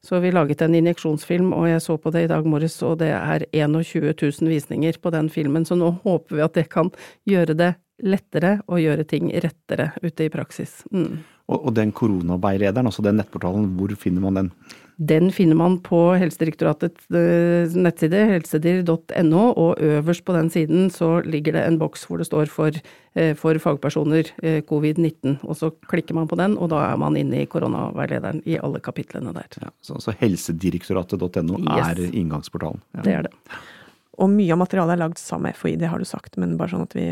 Så 0.00 0.20
vi 0.22 0.32
laget 0.32 0.62
en 0.64 0.74
injeksjonsfilm, 0.78 1.52
og 1.52 1.68
jeg 1.68 1.82
så 1.84 1.98
på 2.00 2.12
det 2.14 2.24
i 2.24 2.30
dag 2.30 2.46
morges, 2.48 2.78
og 2.86 3.02
det 3.02 3.10
er 3.12 3.44
21 3.52 4.14
000 4.16 4.48
visninger 4.48 4.96
på 4.96 5.12
den 5.12 5.28
filmen. 5.28 5.68
Så 5.68 5.76
nå 5.76 5.92
håper 6.06 6.38
vi 6.38 6.46
at 6.46 6.56
det 6.56 6.70
kan 6.72 6.88
gjøre 7.28 7.58
det 7.58 7.74
lettere 8.00 8.54
å 8.64 8.80
gjøre 8.80 9.04
ting 9.04 9.28
rettere 9.44 9.90
ute 10.00 10.24
i 10.24 10.32
praksis. 10.32 10.80
Mm. 10.88 11.20
Og, 11.50 11.64
og, 11.66 11.72
den 11.74 11.90
koronaveilederen, 11.96 12.86
altså 12.86 13.02
den 13.02 13.18
nettportalen, 13.18 13.72
hvor 13.78 13.92
finner 13.98 14.22
man 14.22 14.38
den? 14.38 14.52
Den 15.00 15.30
finner 15.32 15.56
man 15.56 15.78
på 15.80 15.98
Helsedirektoratets 16.20 17.06
eh, 17.16 17.72
nettside, 17.72 18.18
helsedir.no, 18.28 19.44
og 19.48 19.80
øverst 19.80 20.26
på 20.26 20.34
den 20.36 20.50
siden 20.52 20.90
så 20.92 21.22
ligger 21.24 21.56
det 21.56 21.62
en 21.64 21.78
boks 21.80 22.04
hvor 22.04 22.20
det 22.20 22.28
står 22.28 22.52
for, 22.52 22.76
eh, 23.16 23.32
for 23.38 23.56
fagpersoner 23.64 24.28
eh, 24.44 24.60
covid-19. 24.68 25.38
Og 25.40 25.56
så 25.56 25.72
klikker 25.88 26.18
man 26.18 26.28
på 26.28 26.36
den, 26.38 26.58
og 26.60 26.68
da 26.74 26.82
er 26.90 27.00
man 27.00 27.16
inne 27.16 27.40
i 27.40 27.48
koronaveilederen 27.48 28.44
i 28.44 28.60
alle 28.60 28.82
kapitlene 28.84 29.32
der. 29.34 29.48
Ja, 29.64 29.72
så, 29.80 29.96
så 30.04 30.14
helsedirektoratet.no 30.20 31.62
yes. 31.64 31.88
er 31.88 32.04
inngangsportalen? 32.10 32.84
Ja. 32.98 33.06
Det 33.06 33.16
er 33.16 33.28
det. 33.30 33.34
Og 34.20 34.28
mye 34.28 34.52
av 34.52 34.60
materialet 34.60 34.98
er 34.98 35.04
lagd 35.06 35.22
sammen 35.22 35.48
med 35.48 35.56
FHI, 35.56 35.78
det 35.80 35.88
har 35.88 35.98
du 35.98 36.04
sagt, 36.04 36.36
men 36.36 36.58
bare 36.60 36.74
sånn 36.74 36.84
at 36.84 36.98
vi 36.98 37.08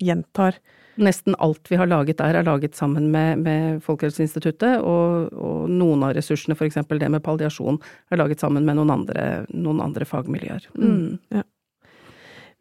gjentar. 0.00 0.56
Nesten 0.96 1.34
alt 1.44 1.68
vi 1.68 1.76
har 1.76 1.88
laget 1.88 2.18
der, 2.18 2.38
er 2.38 2.46
laget 2.46 2.76
sammen 2.76 3.10
med, 3.12 3.42
med 3.44 3.82
Folkehelseinstituttet, 3.84 4.78
og, 4.80 5.32
og, 5.34 5.66
noen 5.68 6.06
av 6.06 6.14
ressursene, 6.16 6.56
f.eks. 6.56 6.78
det 6.88 7.10
med 7.12 7.24
palliasjon, 7.24 7.78
er 8.10 8.20
laget 8.20 8.40
sammen 8.40 8.64
med 8.64 8.78
noen 8.78 8.94
andre, 8.94 9.26
noen 9.52 9.82
andre 9.84 10.08
fagmiljøer. 10.08 10.70
Mm. 10.78 11.18
Ja. 11.36 11.44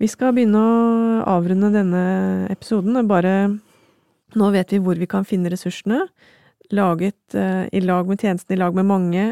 Vi 0.03 0.09
skal 0.11 0.35
begynne 0.35 0.59
å 0.59 1.21
avrunde 1.37 1.71
denne 1.71 2.03
episoden, 2.51 2.99
bare 3.07 3.35
nå 4.35 4.51
vet 4.51 4.75
vi 4.75 4.81
hvor 4.83 4.99
vi 4.99 5.07
kan 5.07 5.27
finne 5.27 5.51
ressursene. 5.53 6.01
Laget 6.75 7.37
uh, 7.37 7.63
i 7.71 7.79
lag 7.83 8.09
med 8.09 8.19
tjenesten, 8.19 8.57
i 8.57 8.59
lag 8.59 8.75
med 8.75 8.89
mange, 8.89 9.25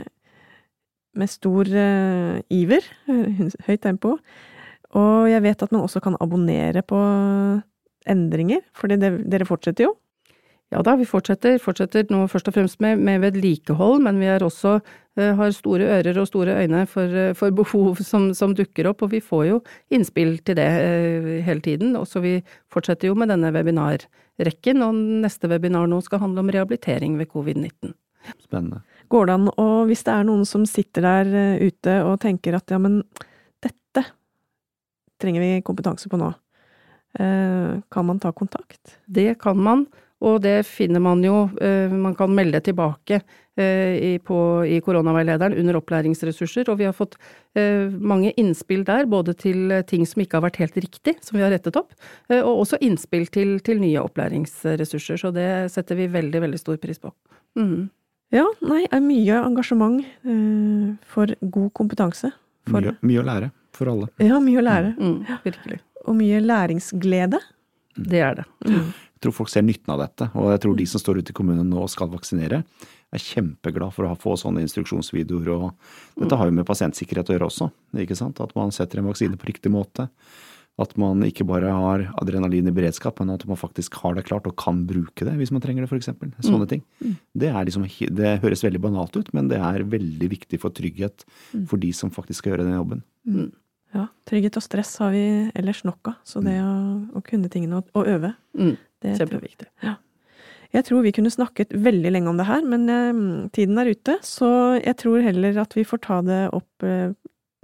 med 1.13 1.29
stor 1.29 1.67
uh, 1.67 2.39
iver, 2.47 2.87
høyt 3.67 3.83
tempo. 3.83 4.15
Og 4.95 5.27
jeg 5.27 5.43
vet 5.43 5.65
at 5.65 5.73
man 5.73 5.83
også 5.83 5.99
kan 6.05 6.15
abonnere 6.21 6.85
på 6.85 7.01
endringer? 8.09 8.63
Fordi 8.77 8.99
det, 9.01 9.13
dere 9.31 9.47
fortsetter 9.47 9.87
jo? 9.87 9.93
Ja 10.73 10.81
da, 10.81 10.95
vi 10.97 11.05
fortsetter. 11.05 11.59
Fortsetter 11.61 12.07
nå 12.09 12.23
først 12.31 12.49
og 12.49 12.55
fremst 12.55 12.79
med, 12.81 13.01
med 13.05 13.21
vedlikehold, 13.21 14.01
men 14.05 14.17
vi 14.21 14.29
også, 14.33 14.79
uh, 15.19 15.31
har 15.37 15.53
store 15.53 15.89
ører 15.99 16.17
og 16.17 16.29
store 16.29 16.55
øyne 16.63 16.85
for, 16.89 17.13
uh, 17.13 17.33
for 17.37 17.53
behov 17.53 18.01
som, 18.01 18.31
som, 18.33 18.55
dukker 18.57 18.89
opp, 18.89 19.03
og 19.05 19.13
vi 19.13 19.21
får 19.21 19.43
jo 19.51 19.59
innspill 19.93 20.39
til 20.41 20.57
det 20.57 20.69
uh, 20.69 21.29
hele 21.45 21.61
tiden. 21.61 21.93
Og 21.99 22.07
så 22.09 22.23
vi 22.23 22.39
fortsetter 22.73 23.11
jo 23.11 23.17
med 23.19 23.29
denne 23.29 23.53
webinarrekken, 23.53 24.81
og 24.81 24.97
neste 25.25 25.51
webinar 25.51 25.85
nå 25.91 26.01
skal 26.05 26.23
handle 26.25 26.41
om 26.41 26.49
rehabilitering 26.55 27.19
ved 27.21 27.29
covid-19. 27.29 27.93
Spennende. 28.41 28.81
Går 29.13 29.29
det 29.29 29.37
an 29.37 29.49
å, 29.59 29.67
hvis 29.85 30.05
det 30.07 30.15
er 30.15 30.25
noen 30.25 30.45
som 30.47 30.65
sitter 30.65 31.05
der 31.05 31.59
ute 31.61 31.99
og 32.07 32.21
tenker 32.23 32.55
at 32.57 32.71
ja, 32.71 32.79
men 32.81 33.03
dette 33.61 34.07
trenger 35.21 35.43
vi 35.43 35.57
kompetanse 35.67 36.09
på 36.09 36.17
nå, 36.17 36.31
Eh, 36.31 36.42
kan 37.13 38.05
man 38.07 38.17
ta 38.19 38.31
kontakt? 38.33 38.97
Det 39.05 39.35
kan 39.41 39.59
man, 39.61 39.83
og 40.23 40.39
det 40.43 40.63
finner 40.67 41.01
man 41.03 41.23
jo 41.23 41.45
eh, 41.61 41.91
Man 41.91 42.15
kan 42.15 42.31
melde 42.31 42.61
tilbake 42.63 43.19
eh, 43.59 43.95
i, 43.99 44.11
på, 44.23 44.37
i 44.65 44.79
koronaveilederen 44.83 45.57
under 45.59 45.77
opplæringsressurser, 45.81 46.69
og 46.71 46.79
vi 46.79 46.87
har 46.87 46.95
fått 46.97 47.17
mange 47.53 48.31
innspill 48.41 48.81
der, 48.87 49.05
både 49.05 49.35
til 49.37 49.69
ting 49.85 50.07
som 50.09 50.23
ikke 50.23 50.39
har 50.39 50.45
vært 50.47 50.57
helt 50.63 50.77
riktig, 50.81 51.13
som 51.21 51.37
vi 51.37 51.43
har 51.45 51.51
rettet 51.53 51.75
opp, 51.77 51.91
og 52.33 52.63
også 52.63 52.79
innspill 52.81 53.27
til, 53.29 53.59
til 53.61 53.77
nye 53.77 54.01
opplæringsressurser. 54.01 55.19
Så 55.21 55.29
det 55.35 55.45
setter 55.69 55.99
vi 55.99 56.07
veldig, 56.09 56.41
veldig 56.47 56.57
stor 56.57 56.79
pris 56.81 56.97
på. 56.97 57.13
Mm. 57.59 57.91
Ja, 58.33 58.47
nei, 58.65 58.87
er 58.89 59.05
mye 59.05 59.43
engasjement 59.45 60.01
for 61.13 61.37
god 61.45 61.69
kompetanse 61.77 62.33
For, 62.65 62.81
Mye, 62.81 62.97
mye 63.05 63.21
å 63.21 63.27
lære 63.29 63.51
for 63.75 63.91
alle. 63.91 64.09
ja, 64.21 64.39
mye 64.43 64.61
å 64.61 64.65
lære. 64.65 64.93
Mm, 64.99 65.17
virkelig. 65.45 65.79
Og 66.03 66.17
mye 66.19 66.41
læringsglede. 66.43 67.41
Det 67.95 68.21
er 68.25 68.39
det. 68.41 68.45
Jeg 68.67 69.23
tror 69.23 69.35
folk 69.37 69.51
ser 69.53 69.63
nytten 69.63 69.93
av 69.93 70.01
dette, 70.01 70.27
og 70.35 70.49
jeg 70.51 70.59
tror 70.65 70.73
de 70.75 70.85
som 70.89 70.99
står 70.99 71.21
ute 71.21 71.31
i 71.31 71.35
kommunen 71.37 71.69
nå 71.71 71.85
og 71.85 71.91
skal 71.91 72.09
vaksinere, 72.11 72.63
er 73.13 73.21
kjempeglad 73.21 73.93
for 73.95 74.09
å 74.09 74.17
få 74.19 74.33
sånne 74.41 74.63
instruksjonsvideoer. 74.65 75.51
og 75.53 76.17
Dette 76.19 76.39
har 76.39 76.49
jo 76.49 76.55
med 76.57 76.67
pasientsikkerhet 76.67 77.29
å 77.29 77.37
gjøre 77.37 77.47
også, 77.47 77.69
ikke 78.03 78.17
sant? 78.19 78.41
At 78.43 78.51
man 78.57 78.73
setter 78.75 78.99
en 78.99 79.07
vaksine 79.07 79.37
på 79.39 79.47
riktig 79.47 79.71
måte. 79.71 80.09
At 80.81 80.95
man 80.97 81.21
ikke 81.21 81.45
bare 81.45 81.69
har 81.69 82.03
adrenalin 82.17 82.67
i 82.67 82.73
beredskap, 82.73 83.19
men 83.21 83.35
at 83.35 83.45
man 83.45 83.59
faktisk 83.61 83.93
har 84.01 84.15
det 84.17 84.25
klart 84.25 84.47
og 84.49 84.55
kan 84.57 84.81
bruke 84.89 85.23
det 85.27 85.35
hvis 85.37 85.53
man 85.53 85.61
trenger 85.61 85.85
det, 85.85 85.91
f.eks. 85.93 86.09
Sånne 86.47 86.67
ting. 86.67 86.81
Det, 87.37 87.51
er 87.53 87.67
liksom, 87.69 87.85
det 88.17 88.39
høres 88.41 88.65
veldig 88.65 88.81
banalt 88.81 89.15
ut, 89.15 89.29
men 89.37 89.51
det 89.53 89.61
er 89.61 89.85
veldig 89.85 90.31
viktig 90.33 90.59
for 90.59 90.73
trygghet 90.73 91.27
for 91.69 91.77
de 91.77 91.93
som 91.93 92.09
faktisk 92.11 92.41
skal 92.41 92.55
gjøre 92.55 92.65
den 92.65 92.79
jobben. 92.81 93.05
Ja, 93.93 94.07
trygghet 94.25 94.57
og 94.57 94.63
stress 94.65 94.95
har 95.01 95.11
vi 95.13 95.25
ellers 95.53 95.83
nok 95.85 96.09
av, 96.09 96.15
så 96.25 96.41
det 96.41 96.55
å, 96.63 96.73
å 97.13 97.21
kunne 97.25 97.51
tingene 97.53 97.83
og, 97.83 98.07
øve 98.07 98.33
Mm, 98.53 98.75
det 99.01 99.11
er 99.11 99.19
kjempeviktig. 99.21 99.67
Jeg 100.73 100.85
tror 100.87 101.03
vi 101.05 101.11
kunne 101.13 101.29
snakket 101.29 101.73
veldig 101.73 102.11
lenge 102.13 102.29
om 102.29 102.37
det 102.37 102.47
her, 102.47 102.63
men 102.65 102.89
eh, 102.89 103.21
tiden 103.53 103.77
er 103.77 103.91
ute, 103.93 104.17
så 104.25 104.79
jeg 104.79 104.97
tror 105.01 105.21
heller 105.25 105.59
at 105.61 105.75
vi 105.77 105.85
får 105.85 106.01
ta 106.05 106.21
det 106.25 106.39
opp 106.53 106.85
eh, 106.85 107.13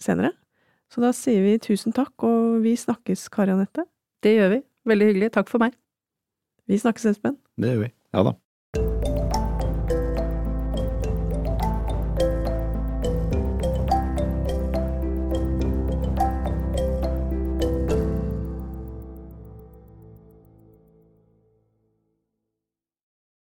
senere. 0.02 0.34
Så 0.90 1.02
da 1.02 1.12
sier 1.14 1.42
vi 1.46 1.58
tusen 1.62 1.94
takk, 1.94 2.14
og 2.26 2.62
vi 2.66 2.76
snakkes, 2.78 3.28
Kari 3.34 3.54
Anette. 3.54 3.86
Det 4.26 4.34
gjør 4.36 4.54
vi. 4.56 4.62
Veldig 4.90 5.10
hyggelig. 5.10 5.32
Takk 5.38 5.50
for 5.50 5.62
meg. 5.62 5.74
Vi 6.70 6.78
snakkes, 6.82 7.06
Espen. 7.14 7.38
Det 7.58 7.74
gjør 7.74 7.84
vi. 7.86 7.92
Ja 8.14 8.26
da. 8.26 8.34